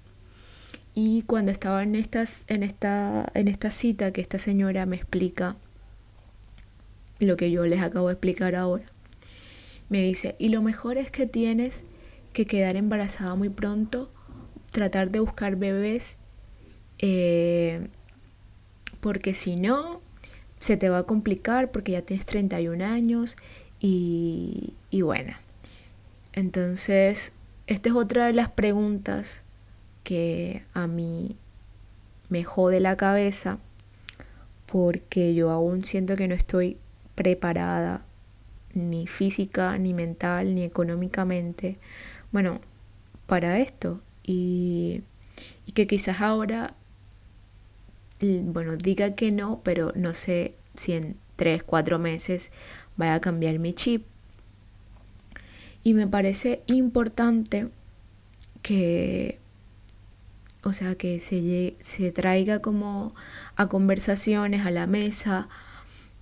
Y 0.94 1.24
cuando 1.24 1.52
estaba 1.52 1.84
en, 1.84 1.96
estas, 1.96 2.44
en, 2.48 2.64
esta, 2.64 3.32
en 3.34 3.48
esta 3.48 3.72
cita 3.72 4.12
que 4.12 4.22
esta 4.22 4.38
señora 4.38 4.86
me 4.86 4.98
explica 4.98 5.56
lo 7.20 7.38
que 7.38 7.52
yo 7.52 7.66
les 7.66 7.82
acabo 7.82 8.08
de 8.08 8.14
explicar 8.14 8.56
ahora, 8.56 8.86
me 9.90 10.04
dice, 10.04 10.36
y 10.40 10.50
lo 10.50 10.62
mejor 10.62 10.98
es 10.98 11.10
que 11.12 11.26
tienes 11.26 11.84
que 12.34 12.46
quedar 12.46 12.76
embarazada 12.76 13.36
muy 13.36 13.50
pronto, 13.50 14.12
tratar 14.72 15.10
de 15.10 15.20
buscar 15.20 15.56
bebés, 15.56 16.18
eh, 17.00 17.88
porque 19.00 19.34
si 19.34 19.56
no, 19.56 20.02
se 20.60 20.78
te 20.78 20.90
va 20.90 21.00
a 21.00 21.04
complicar 21.04 21.72
porque 21.72 21.94
ya 21.94 22.02
tienes 22.02 22.26
31 22.26 22.86
años 22.86 23.38
y, 23.80 24.74
y 24.90 25.02
bueno. 25.02 25.34
Entonces, 26.34 27.32
esta 27.68 27.90
es 27.90 27.96
otra 27.96 28.28
de 28.28 28.34
las 28.34 28.50
preguntas 28.50 29.42
que 30.04 30.64
a 30.74 30.88
mí 30.88 31.38
me 32.30 32.44
jode 32.44 32.80
la 32.80 32.96
cabeza 32.98 33.58
porque 34.66 35.34
yo 35.34 35.50
aún 35.50 35.84
siento 35.84 36.16
que 36.16 36.28
no 36.28 36.36
estoy 36.36 36.78
preparada 37.16 38.06
ni 38.74 39.08
física, 39.08 39.78
ni 39.78 39.94
mental, 39.94 40.54
ni 40.54 40.64
económicamente, 40.64 41.78
bueno, 42.32 42.62
para 43.26 43.60
esto. 43.60 44.00
Y, 44.24 45.02
y 45.66 45.72
que 45.72 45.88
quizás 45.88 46.22
ahora, 46.22 46.76
bueno, 48.22 48.78
diga 48.78 49.16
que 49.16 49.32
no, 49.32 49.62
pero 49.64 49.92
no 49.96 50.14
sé 50.14 50.54
si 50.76 50.94
en 50.94 51.18
tres, 51.36 51.64
cuatro 51.64 52.00
meses 52.00 52.52
vaya 53.00 53.16
a 53.16 53.22
cambiar 53.22 53.58
mi 53.58 53.74
chip. 53.74 54.06
Y 55.84 55.96
me 55.96 56.06
parece 56.06 56.62
importante 56.68 57.70
que 58.62 59.40
o 60.64 60.74
sea, 60.74 60.96
que 60.96 61.20
se, 61.20 61.76
se 61.80 62.12
traiga 62.12 62.60
como 62.60 63.16
a 63.56 63.68
conversaciones, 63.68 64.66
a 64.66 64.72
la 64.72 64.88
mesa, 64.88 65.48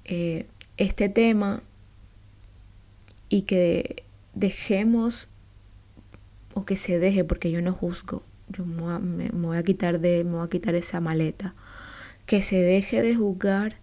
eh, 0.06 0.46
este 0.78 1.10
tema 1.10 1.64
y 3.30 3.44
que 3.44 4.04
dejemos 4.36 5.30
o 6.54 6.66
que 6.66 6.76
se 6.76 7.00
deje, 7.00 7.24
porque 7.24 7.52
yo 7.52 7.62
no 7.62 7.74
juzgo, 7.74 8.24
yo 8.50 8.66
me, 8.66 9.30
voy 9.30 9.58
a 9.58 9.64
quitar 9.64 10.00
de, 10.00 10.24
me 10.24 10.38
voy 10.38 10.46
a 10.46 10.50
quitar 10.50 10.76
esa 10.76 11.00
maleta, 11.02 11.56
que 12.26 12.42
se 12.42 12.58
deje 12.58 13.02
de 13.02 13.16
juzgar 13.16 13.78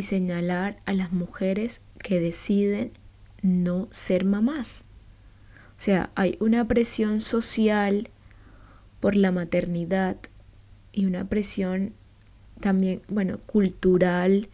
y 0.00 0.02
señalar 0.02 0.80
a 0.86 0.92
las 0.92 1.12
mujeres 1.12 1.80
que 2.02 2.18
deciden 2.18 2.92
no 3.42 3.88
ser 3.90 4.24
mamás. 4.24 4.84
O 5.70 5.82
sea, 5.82 6.10
hay 6.14 6.36
una 6.40 6.66
presión 6.66 7.20
social 7.20 8.10
por 8.98 9.16
la 9.16 9.30
maternidad 9.30 10.16
y 10.92 11.06
una 11.06 11.28
presión 11.28 11.94
también, 12.60 13.02
bueno, 13.08 13.38
cultural 13.46 14.48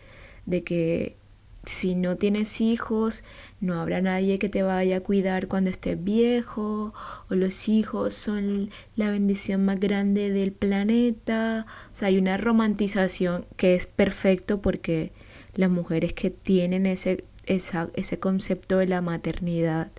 de 0.44 0.62
que 0.62 1.16
si 1.64 1.96
no 1.96 2.16
tienes 2.16 2.60
hijos, 2.60 3.24
no 3.60 3.80
habrá 3.80 4.00
nadie 4.00 4.38
que 4.38 4.48
te 4.48 4.62
vaya 4.62 4.98
a 4.98 5.00
cuidar 5.00 5.48
cuando 5.48 5.68
estés 5.68 6.02
viejo, 6.02 6.94
o 7.28 7.34
los 7.34 7.68
hijos 7.68 8.14
son 8.14 8.70
la 8.94 9.10
bendición 9.10 9.64
más 9.64 9.80
grande 9.80 10.30
del 10.30 10.52
planeta. 10.52 11.66
O 11.90 11.94
sea, 11.94 12.08
hay 12.08 12.18
una 12.18 12.36
romantización 12.36 13.46
que 13.56 13.74
es 13.74 13.88
perfecto 13.88 14.62
porque 14.62 15.10
las 15.56 15.70
mujeres 15.70 16.12
que 16.12 16.30
tienen 16.30 16.86
ese, 16.86 17.24
ese 17.44 18.18
concepto 18.18 18.78
de 18.78 18.86
la 18.86 19.00
maternidad, 19.00 19.90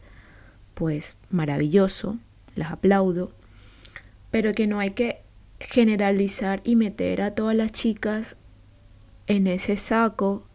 pues 0.73 1.17
maravilloso, 1.29 2.17
las 2.55 2.71
aplaudo 2.71 3.31
pero 4.31 4.53
que 4.53 4.67
no 4.67 4.79
hay 4.79 4.91
que 4.91 5.21
generalizar 5.59 6.61
y 6.63 6.75
meter 6.75 7.21
a 7.21 7.33
todas 7.33 7.55
las 7.55 7.71
chicas 7.71 8.37
en 9.25 9.47
ese 9.47 9.75
saco 9.75 10.45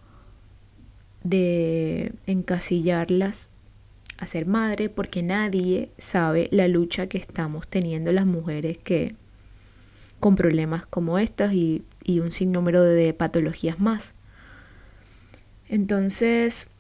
de 1.25 2.13
encasillarlas 2.27 3.49
a 4.19 4.27
ser 4.27 4.47
madre 4.47 4.89
porque 4.89 5.23
nadie 5.23 5.91
sabe 5.99 6.49
la 6.53 6.69
lucha 6.69 7.09
que 7.09 7.19
estamos 7.19 7.67
teniendo 7.67 8.13
las 8.13 8.27
mujeres 8.27 8.79
que 8.79 9.17
con 10.21 10.37
problemas 10.37 10.87
como 10.87 11.19
estas 11.19 11.53
y, 11.53 11.83
y 12.05 12.21
un 12.21 12.31
sinnúmero 12.31 12.83
de 12.83 13.13
patologías 13.13 13.81
más. 13.81 14.15
Entonces, 15.69 16.71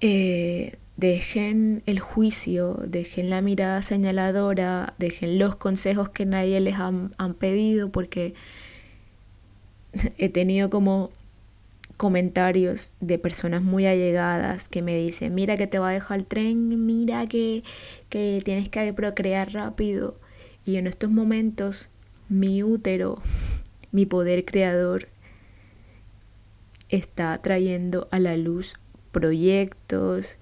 eh, 0.00 0.76
dejen 0.96 1.82
el 1.86 1.98
juicio, 1.98 2.78
dejen 2.86 3.30
la 3.30 3.40
mirada 3.40 3.80
señaladora, 3.82 4.94
dejen 4.98 5.38
los 5.38 5.56
consejos 5.56 6.10
que 6.10 6.26
nadie 6.26 6.60
les 6.60 6.76
han, 6.76 7.10
pedido, 7.38 7.90
porque 7.90 8.34
he 10.18 10.28
tenido 10.28 10.68
como 10.68 11.10
comentarios 11.96 12.92
de 13.00 13.18
personas 13.18 13.62
muy 13.62 13.86
allegadas 13.86 14.68
que 14.68 14.82
me 14.82 14.96
dicen, 14.96 15.34
mira 15.34 15.56
que 15.56 15.66
te 15.66 15.78
va 15.78 15.90
a 15.90 15.92
dejar 15.92 16.18
el 16.18 16.26
tren, 16.26 16.86
mira 16.86 17.26
que, 17.26 17.62
que 18.08 18.40
tienes 18.44 18.68
que 18.68 18.92
procrear 18.92 19.52
rápido. 19.52 20.18
Y 20.64 20.76
en 20.76 20.86
estos 20.86 21.10
momentos 21.10 21.88
mi 22.28 22.62
útero, 22.62 23.20
mi 23.92 24.06
poder 24.06 24.44
creador, 24.44 25.08
está 26.90 27.38
trayendo 27.38 28.08
a 28.10 28.18
la 28.18 28.36
luz 28.36 28.74
proyectos, 29.12 30.38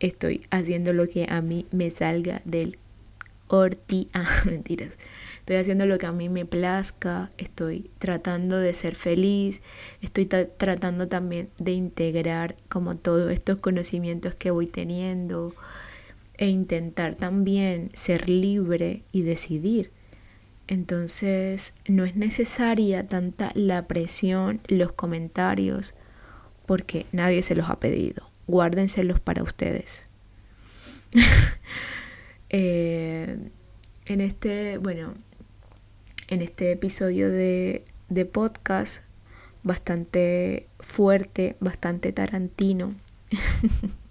estoy 0.00 0.46
haciendo 0.50 0.92
lo 0.92 1.06
que 1.08 1.26
a 1.28 1.40
mí 1.42 1.66
me 1.70 1.90
salga 1.90 2.42
del 2.44 2.78
orti, 3.48 4.08
ah, 4.14 4.42
mentiras. 4.46 4.98
Estoy 5.40 5.56
haciendo 5.56 5.86
lo 5.86 5.98
que 5.98 6.06
a 6.06 6.12
mí 6.12 6.28
me 6.28 6.46
plazca, 6.46 7.30
estoy 7.36 7.90
tratando 7.98 8.58
de 8.58 8.72
ser 8.72 8.94
feliz, 8.94 9.60
estoy 10.00 10.26
tratando 10.26 11.08
también 11.08 11.50
de 11.58 11.72
integrar 11.72 12.56
como 12.68 12.96
todos 12.96 13.30
estos 13.32 13.58
conocimientos 13.58 14.36
que 14.36 14.52
voy 14.52 14.68
teniendo 14.68 15.52
e 16.38 16.46
intentar 16.46 17.16
también 17.16 17.90
ser 17.92 18.28
libre 18.28 19.02
y 19.10 19.22
decidir. 19.22 19.90
Entonces 20.66 21.74
no 21.86 22.04
es 22.04 22.16
necesaria 22.16 23.06
tanta 23.06 23.50
la 23.54 23.86
presión, 23.86 24.60
los 24.68 24.92
comentarios, 24.92 25.94
porque 26.66 27.06
nadie 27.12 27.42
se 27.42 27.54
los 27.54 27.68
ha 27.68 27.78
pedido. 27.80 28.30
Guárdenselos 28.46 29.20
para 29.20 29.42
ustedes. 29.42 30.06
Eh, 32.54 33.38
en 34.04 34.20
este, 34.20 34.76
bueno, 34.76 35.14
en 36.28 36.42
este 36.42 36.70
episodio 36.70 37.30
de, 37.30 37.86
de 38.10 38.26
podcast 38.26 39.02
bastante 39.62 40.68
fuerte, 40.80 41.56
bastante 41.60 42.12
tarantino. 42.12 42.94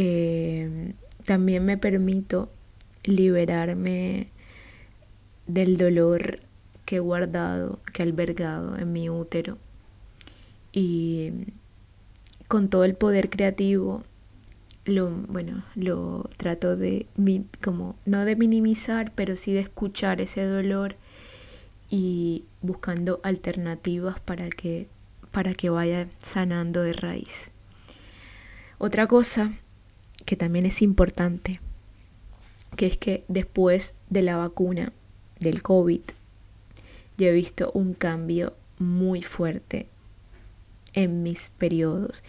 Eh, 0.00 0.94
también 1.24 1.64
me 1.64 1.76
permito 1.76 2.52
liberarme 3.02 4.30
del 5.48 5.76
dolor 5.76 6.40
que 6.84 6.96
he 6.96 7.00
guardado, 7.00 7.80
que 7.92 8.02
he 8.02 8.06
albergado 8.06 8.78
en 8.78 8.92
mi 8.92 9.10
útero. 9.10 9.58
Y 10.72 11.32
con 12.46 12.68
todo 12.68 12.84
el 12.84 12.94
poder 12.94 13.28
creativo, 13.28 14.04
lo, 14.84 15.10
bueno, 15.10 15.64
lo 15.74 16.30
trato 16.36 16.76
de, 16.76 17.06
como, 17.62 17.96
no 18.06 18.24
de 18.24 18.36
minimizar, 18.36 19.12
pero 19.14 19.36
sí 19.36 19.52
de 19.52 19.60
escuchar 19.60 20.20
ese 20.20 20.44
dolor 20.44 20.96
y 21.90 22.44
buscando 22.62 23.20
alternativas 23.22 24.20
para 24.20 24.48
que, 24.48 24.88
para 25.30 25.52
que 25.54 25.70
vaya 25.70 26.08
sanando 26.18 26.82
de 26.82 26.92
raíz. 26.92 27.50
Otra 28.78 29.06
cosa 29.06 29.52
que 30.24 30.36
también 30.36 30.66
es 30.66 30.82
importante, 30.82 31.60
que 32.76 32.86
es 32.86 32.96
que 32.96 33.24
después 33.28 33.94
de 34.08 34.22
la 34.22 34.36
vacuna 34.36 34.92
del 35.40 35.62
COVID, 35.62 36.02
yo 37.16 37.26
he 37.26 37.32
visto 37.32 37.70
un 37.74 37.94
cambio 37.94 38.54
muy 38.78 39.22
fuerte 39.22 39.88
en 40.94 41.22
mis 41.22 41.50
periodos. 41.50 42.22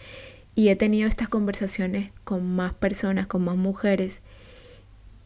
Y 0.54 0.68
he 0.68 0.76
tenido 0.76 1.08
estas 1.08 1.28
conversaciones 1.28 2.10
con 2.24 2.44
más 2.44 2.74
personas, 2.74 3.26
con 3.26 3.42
más 3.42 3.56
mujeres, 3.56 4.22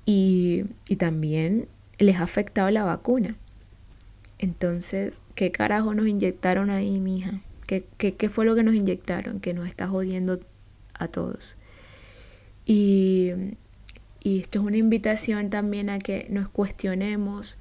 y, 0.07 0.65
también 0.99 1.67
les 1.99 2.17
ha 2.17 2.25
afectado 2.25 2.71
la 2.71 2.85
vacuna. 2.85 3.37
Entonces, 4.39 5.15
¿qué 5.35 5.51
carajo 5.51 5.95
nos 5.95 6.07
inyectaron 6.07 6.71
ahí, 6.71 7.01
mija? 7.01 7.41
¿Qué, 7.67 7.87
qué, 7.97 8.15
qué 8.15 8.29
fue 8.29 8.45
lo 8.45 8.55
que 8.55 8.63
nos 8.63 8.75
inyectaron? 8.75 9.41
Que 9.41 9.55
nos 9.55 9.67
está 9.67 9.89
jodiendo 9.89 10.41
a 10.93 11.09
todos. 11.09 11.57
Y, 12.67 13.33
y 14.21 14.41
esto 14.41 14.61
es 14.61 14.65
una 14.65 14.77
invitación 14.77 15.51
también 15.51 15.91
a 15.91 15.99
que 15.99 16.27
nos 16.31 16.49
cuestionemos, 16.49 17.59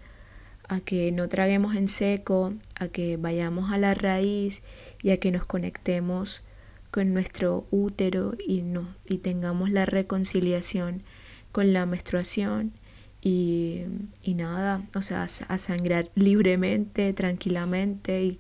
a 0.74 0.80
que 0.80 1.12
no 1.12 1.28
traguemos 1.28 1.76
en 1.76 1.88
seco, 1.88 2.54
a 2.80 2.88
que 2.88 3.18
vayamos 3.18 3.72
a 3.72 3.78
la 3.78 3.94
raíz 3.94 4.64
y 5.02 5.12
a 5.12 5.18
que 5.18 5.32
nos 5.32 5.46
conectemos 5.46 6.44
con 6.90 7.14
nuestro 7.14 7.68
útero 7.70 8.34
y, 8.46 8.62
no, 8.62 8.96
y 9.06 9.20
tengamos 9.20 9.72
la 9.72 9.86
reconciliación 9.86 11.04
con 11.52 11.74
la 11.74 11.86
menstruación 11.86 12.74
y, 13.22 13.84
y 14.24 14.34
nada, 14.34 14.88
o 14.96 15.02
sea, 15.02 15.24
a 15.24 15.58
sangrar 15.58 16.10
libremente, 16.16 17.14
tranquilamente 17.14 18.24
y, 18.24 18.40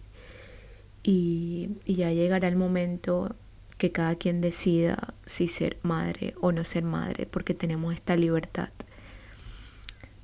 y, 1.03 1.69
y 1.85 1.95
ya 1.95 2.11
llegará 2.11 2.47
el 2.47 2.55
momento 2.55 3.35
que 3.77 3.91
cada 3.91 4.15
quien 4.15 4.41
decida 4.41 5.13
si 5.25 5.47
ser 5.47 5.77
madre 5.83 6.33
o 6.41 6.51
no 6.51 6.65
ser 6.65 6.83
madre, 6.83 7.27
porque 7.27 7.53
tenemos 7.53 7.93
esta 7.93 8.15
libertad. 8.15 8.69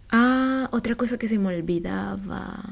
Ah, 0.10 0.70
otra 0.72 0.96
cosa 0.96 1.18
que 1.18 1.28
se 1.28 1.38
me 1.38 1.48
olvidaba. 1.48 2.64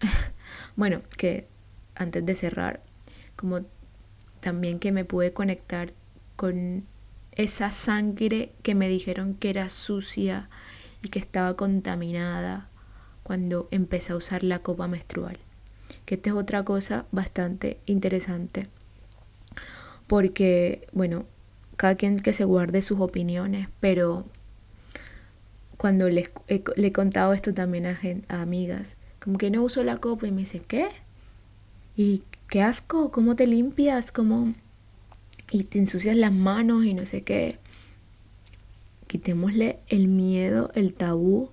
bueno, 0.76 1.02
que 1.16 1.48
antes 1.94 2.24
de 2.24 2.36
cerrar, 2.36 2.82
como 3.36 3.60
también 4.40 4.78
que 4.78 4.92
me 4.92 5.04
pude 5.04 5.32
conectar 5.32 5.92
con 6.36 6.84
esa 7.32 7.70
sangre 7.70 8.52
que 8.62 8.74
me 8.74 8.88
dijeron 8.88 9.34
que 9.34 9.50
era 9.50 9.68
sucia 9.68 10.48
y 11.02 11.08
que 11.08 11.18
estaba 11.18 11.56
contaminada 11.56 12.68
cuando 13.22 13.68
empecé 13.70 14.12
a 14.12 14.16
usar 14.16 14.42
la 14.42 14.60
copa 14.60 14.86
menstrual. 14.86 15.38
Que 16.04 16.16
esta 16.16 16.30
es 16.30 16.36
otra 16.36 16.64
cosa 16.64 17.06
bastante 17.10 17.80
interesante. 17.86 18.68
Porque, 20.06 20.86
bueno, 20.92 21.24
cada 21.76 21.94
quien 21.94 22.18
que 22.18 22.32
se 22.32 22.44
guarde 22.44 22.82
sus 22.82 23.00
opiniones, 23.00 23.68
pero 23.80 24.26
cuando 25.84 26.08
les, 26.08 26.30
le 26.76 26.86
he 26.86 26.92
contado 26.92 27.34
esto 27.34 27.52
también 27.52 27.84
a, 27.84 28.00
a 28.28 28.40
amigas, 28.40 28.96
como 29.22 29.36
que 29.36 29.50
no 29.50 29.62
uso 29.62 29.84
la 29.84 29.98
copa 29.98 30.26
y 30.26 30.30
me 30.30 30.38
dice, 30.38 30.62
¿qué? 30.66 30.88
Y 31.94 32.22
qué 32.48 32.62
asco, 32.62 33.10
cómo 33.10 33.36
te 33.36 33.46
limpias, 33.46 34.10
cómo... 34.10 34.54
Y 35.50 35.64
te 35.64 35.78
ensucias 35.78 36.16
las 36.16 36.32
manos 36.32 36.86
y 36.86 36.94
no 36.94 37.04
sé 37.04 37.20
qué. 37.20 37.58
Quitémosle 39.08 39.78
el 39.88 40.08
miedo, 40.08 40.70
el 40.74 40.94
tabú 40.94 41.50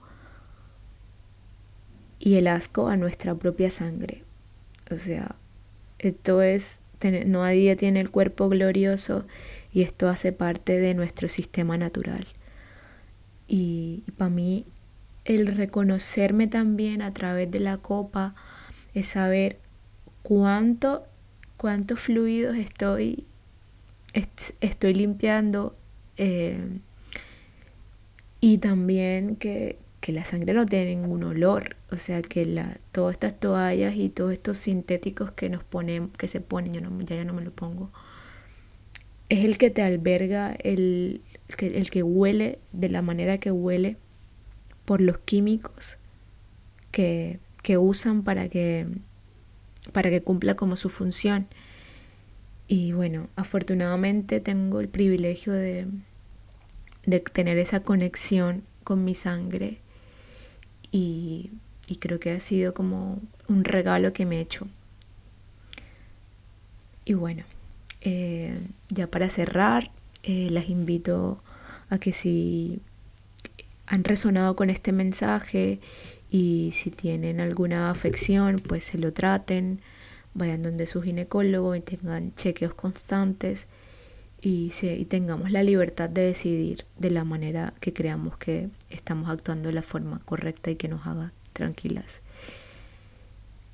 y 2.17 2.36
el 2.36 2.48
asco 2.48 2.88
a 2.88 2.96
nuestra 2.96 3.36
propia 3.36 3.70
sangre. 3.70 4.24
O 4.89 4.98
sea, 4.98 5.36
esto 6.00 6.41
es, 6.41 6.80
nadie 7.26 7.76
tiene 7.76 8.00
el 8.00 8.12
cuerpo 8.12 8.48
glorioso 8.48 9.26
y 9.74 9.82
esto 9.82 10.08
hace 10.08 10.32
parte 10.32 10.80
de 10.80 10.94
nuestro 10.94 11.28
sistema 11.28 11.78
natural. 11.78 12.28
Y, 13.54 14.06
para 14.18 14.30
mí 14.30 14.66
el 15.26 15.46
reconocerme 15.46 16.48
también 16.48 17.02
a 17.02 17.14
través 17.14 17.52
de 17.52 17.60
la 17.60 17.78
copa 17.78 18.34
es 18.94 19.10
saber 19.10 19.60
cuánto, 20.24 21.04
cuántos 21.58 22.00
fluidos 22.00 22.56
estoy, 22.56 23.26
estoy 24.62 24.94
limpiando 24.94 25.76
eh, 26.16 26.80
y 28.40 28.60
también 28.60 29.36
que, 29.36 29.78
la 30.08 30.24
sangre 30.24 30.54
no 30.54 30.66
tiene 30.66 30.96
ningún 30.96 31.24
olor, 31.24 31.76
o 31.92 31.98
sea 31.98 32.22
que 32.22 32.46
la, 32.46 32.78
todas 32.94 33.16
estas 33.16 33.38
toallas 33.38 33.96
y 33.96 34.10
todos 34.10 34.32
estos 34.32 34.58
sintéticos 34.58 35.32
que 35.32 35.50
nos 35.50 35.64
ponen, 35.64 36.10
que 36.18 36.30
se 36.30 36.40
ponen, 36.40 36.74
yo 36.74 36.82
no, 36.82 37.02
ya, 37.02 37.18
ya 37.18 37.26
no 37.26 37.34
me 37.34 37.44
lo 37.44 37.52
pongo, 37.52 37.92
es 39.28 39.44
el 39.44 39.58
que 39.58 39.70
te 39.70 39.82
alberga, 39.82 40.56
el, 40.64 41.22
que, 41.56 41.78
el 41.78 41.90
que 41.90 42.04
huele 42.04 42.60
de 42.72 42.90
la 42.90 43.02
manera 43.02 43.38
que 43.38 43.52
huele 43.52 43.98
por 44.86 45.02
los 45.02 45.20
químicos 45.20 45.98
que, 46.92 47.40
que 47.64 47.78
usan 47.78 48.24
para 48.24 48.50
que 48.50 48.88
para 49.92 50.10
que 50.10 50.22
cumpla 50.22 50.56
como 50.56 50.76
su 50.76 50.90
función. 50.90 51.48
Y 52.68 52.94
bueno, 52.94 53.28
afortunadamente 53.36 54.40
tengo 54.40 54.80
el 54.80 54.88
privilegio 54.88 55.54
de, 55.54 55.88
de 57.06 57.20
tener 57.20 57.58
esa 57.58 57.82
conexión 57.82 58.64
con 58.84 59.04
mi 59.04 59.16
sangre 59.16 59.80
y, 60.92 61.52
y, 61.88 61.98
creo 61.98 62.20
que 62.20 62.32
ha 62.32 62.40
sido 62.40 62.74
como 62.74 63.20
un 63.48 63.64
regalo 63.64 64.14
que 64.14 64.26
me 64.26 64.38
he 64.38 64.42
hecho. 64.42 64.68
Y 67.06 67.14
bueno, 67.14 67.44
eh, 68.02 68.58
ya 68.90 69.08
para 69.08 69.30
cerrar, 69.30 69.92
eh, 70.24 70.50
las 70.50 70.70
invito 70.70 71.42
a 71.90 71.98
que 71.98 72.14
si 72.14 72.82
han 73.86 74.04
resonado 74.04 74.56
con 74.56 74.70
este 74.70 74.92
mensaje 74.92 75.80
y 76.30 76.72
si 76.74 76.92
tienen 76.92 77.42
alguna 77.42 77.90
afección, 77.90 78.56
pues 78.56 78.86
se 78.86 78.98
lo 78.98 79.12
traten, 79.12 79.82
vayan 80.34 80.64
donde 80.64 80.86
su 80.86 81.02
ginecólogo 81.02 81.76
y 81.76 81.82
tengan 81.82 82.34
chequeos 82.36 82.74
constantes 82.74 83.68
y, 84.42 84.72
y 84.82 85.06
tengamos 85.06 85.52
la 85.52 85.62
libertad 85.62 86.10
de 86.10 86.22
decidir 86.22 86.86
de 86.98 87.12
la 87.12 87.24
manera 87.24 87.74
que 87.80 87.94
creamos 87.94 88.38
que 88.38 88.70
estamos 88.90 89.30
actuando 89.30 89.70
de 89.70 89.76
la 89.76 89.82
forma 89.82 90.22
correcta 90.26 90.72
y 90.72 90.76
que 90.78 90.88
nos 90.88 91.06
haga 91.06 91.34
tranquilas. 91.54 92.22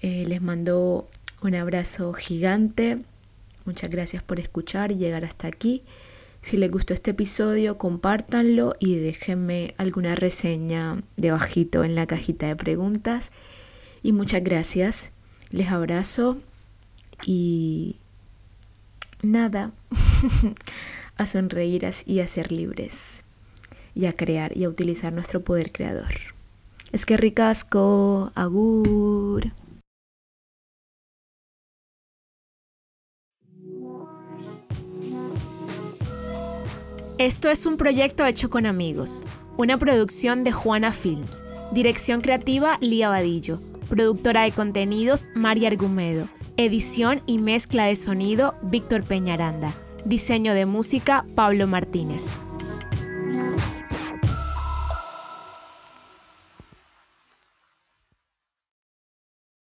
Eh, 0.01 0.25
les 0.27 0.41
mando 0.41 1.07
un 1.41 1.55
abrazo 1.55 2.13
gigante. 2.13 2.99
Muchas 3.65 3.89
gracias 3.89 4.23
por 4.23 4.39
escuchar 4.39 4.91
y 4.91 4.97
llegar 4.97 5.25
hasta 5.25 5.47
aquí. 5.47 5.83
Si 6.41 6.57
les 6.57 6.71
gustó 6.71 6.93
este 6.93 7.11
episodio, 7.11 7.77
compártanlo 7.77 8.75
y 8.79 8.95
déjenme 8.95 9.73
alguna 9.77 10.15
reseña 10.15 11.03
debajito 11.17 11.83
en 11.83 11.95
la 11.95 12.07
cajita 12.07 12.47
de 12.47 12.55
preguntas. 12.55 13.31
Y 14.03 14.13
muchas 14.13 14.43
gracias. 14.43 15.11
Les 15.49 15.69
abrazo 15.69 16.37
y 17.25 17.97
nada, 19.21 19.71
a 21.17 21.25
sonreír 21.25 21.87
y 22.05 22.19
a 22.19 22.27
ser 22.27 22.51
libres. 22.51 23.23
y 23.95 24.05
a 24.05 24.13
crear 24.13 24.55
y 24.55 24.63
a 24.63 24.69
utilizar 24.69 25.11
nuestro 25.11 25.41
poder 25.43 25.71
creador. 25.71 26.13
Es 26.91 27.05
que 27.05 27.17
ricasco, 27.17 28.31
agur. 28.35 29.47
Esto 37.19 37.49
es 37.49 37.65
un 37.65 37.77
proyecto 37.77 38.23
hecho 38.27 38.51
con 38.51 38.67
amigos, 38.67 39.25
una 39.57 39.79
producción 39.79 40.43
de 40.43 40.51
Juana 40.51 40.91
Films, 40.91 41.43
dirección 41.71 42.21
creativa 42.21 42.77
Lía 42.79 43.09
Vadillo, 43.09 43.59
productora 43.89 44.43
de 44.43 44.51
contenidos 44.51 45.25
María 45.33 45.69
Argumedo, 45.69 46.27
edición 46.57 47.23
y 47.25 47.39
mezcla 47.39 47.85
de 47.85 47.95
sonido 47.95 48.53
Víctor 48.61 49.01
Peñaranda, 49.01 49.73
diseño 50.05 50.53
de 50.53 50.67
música 50.67 51.25
Pablo 51.33 51.65
Martínez. 51.65 52.37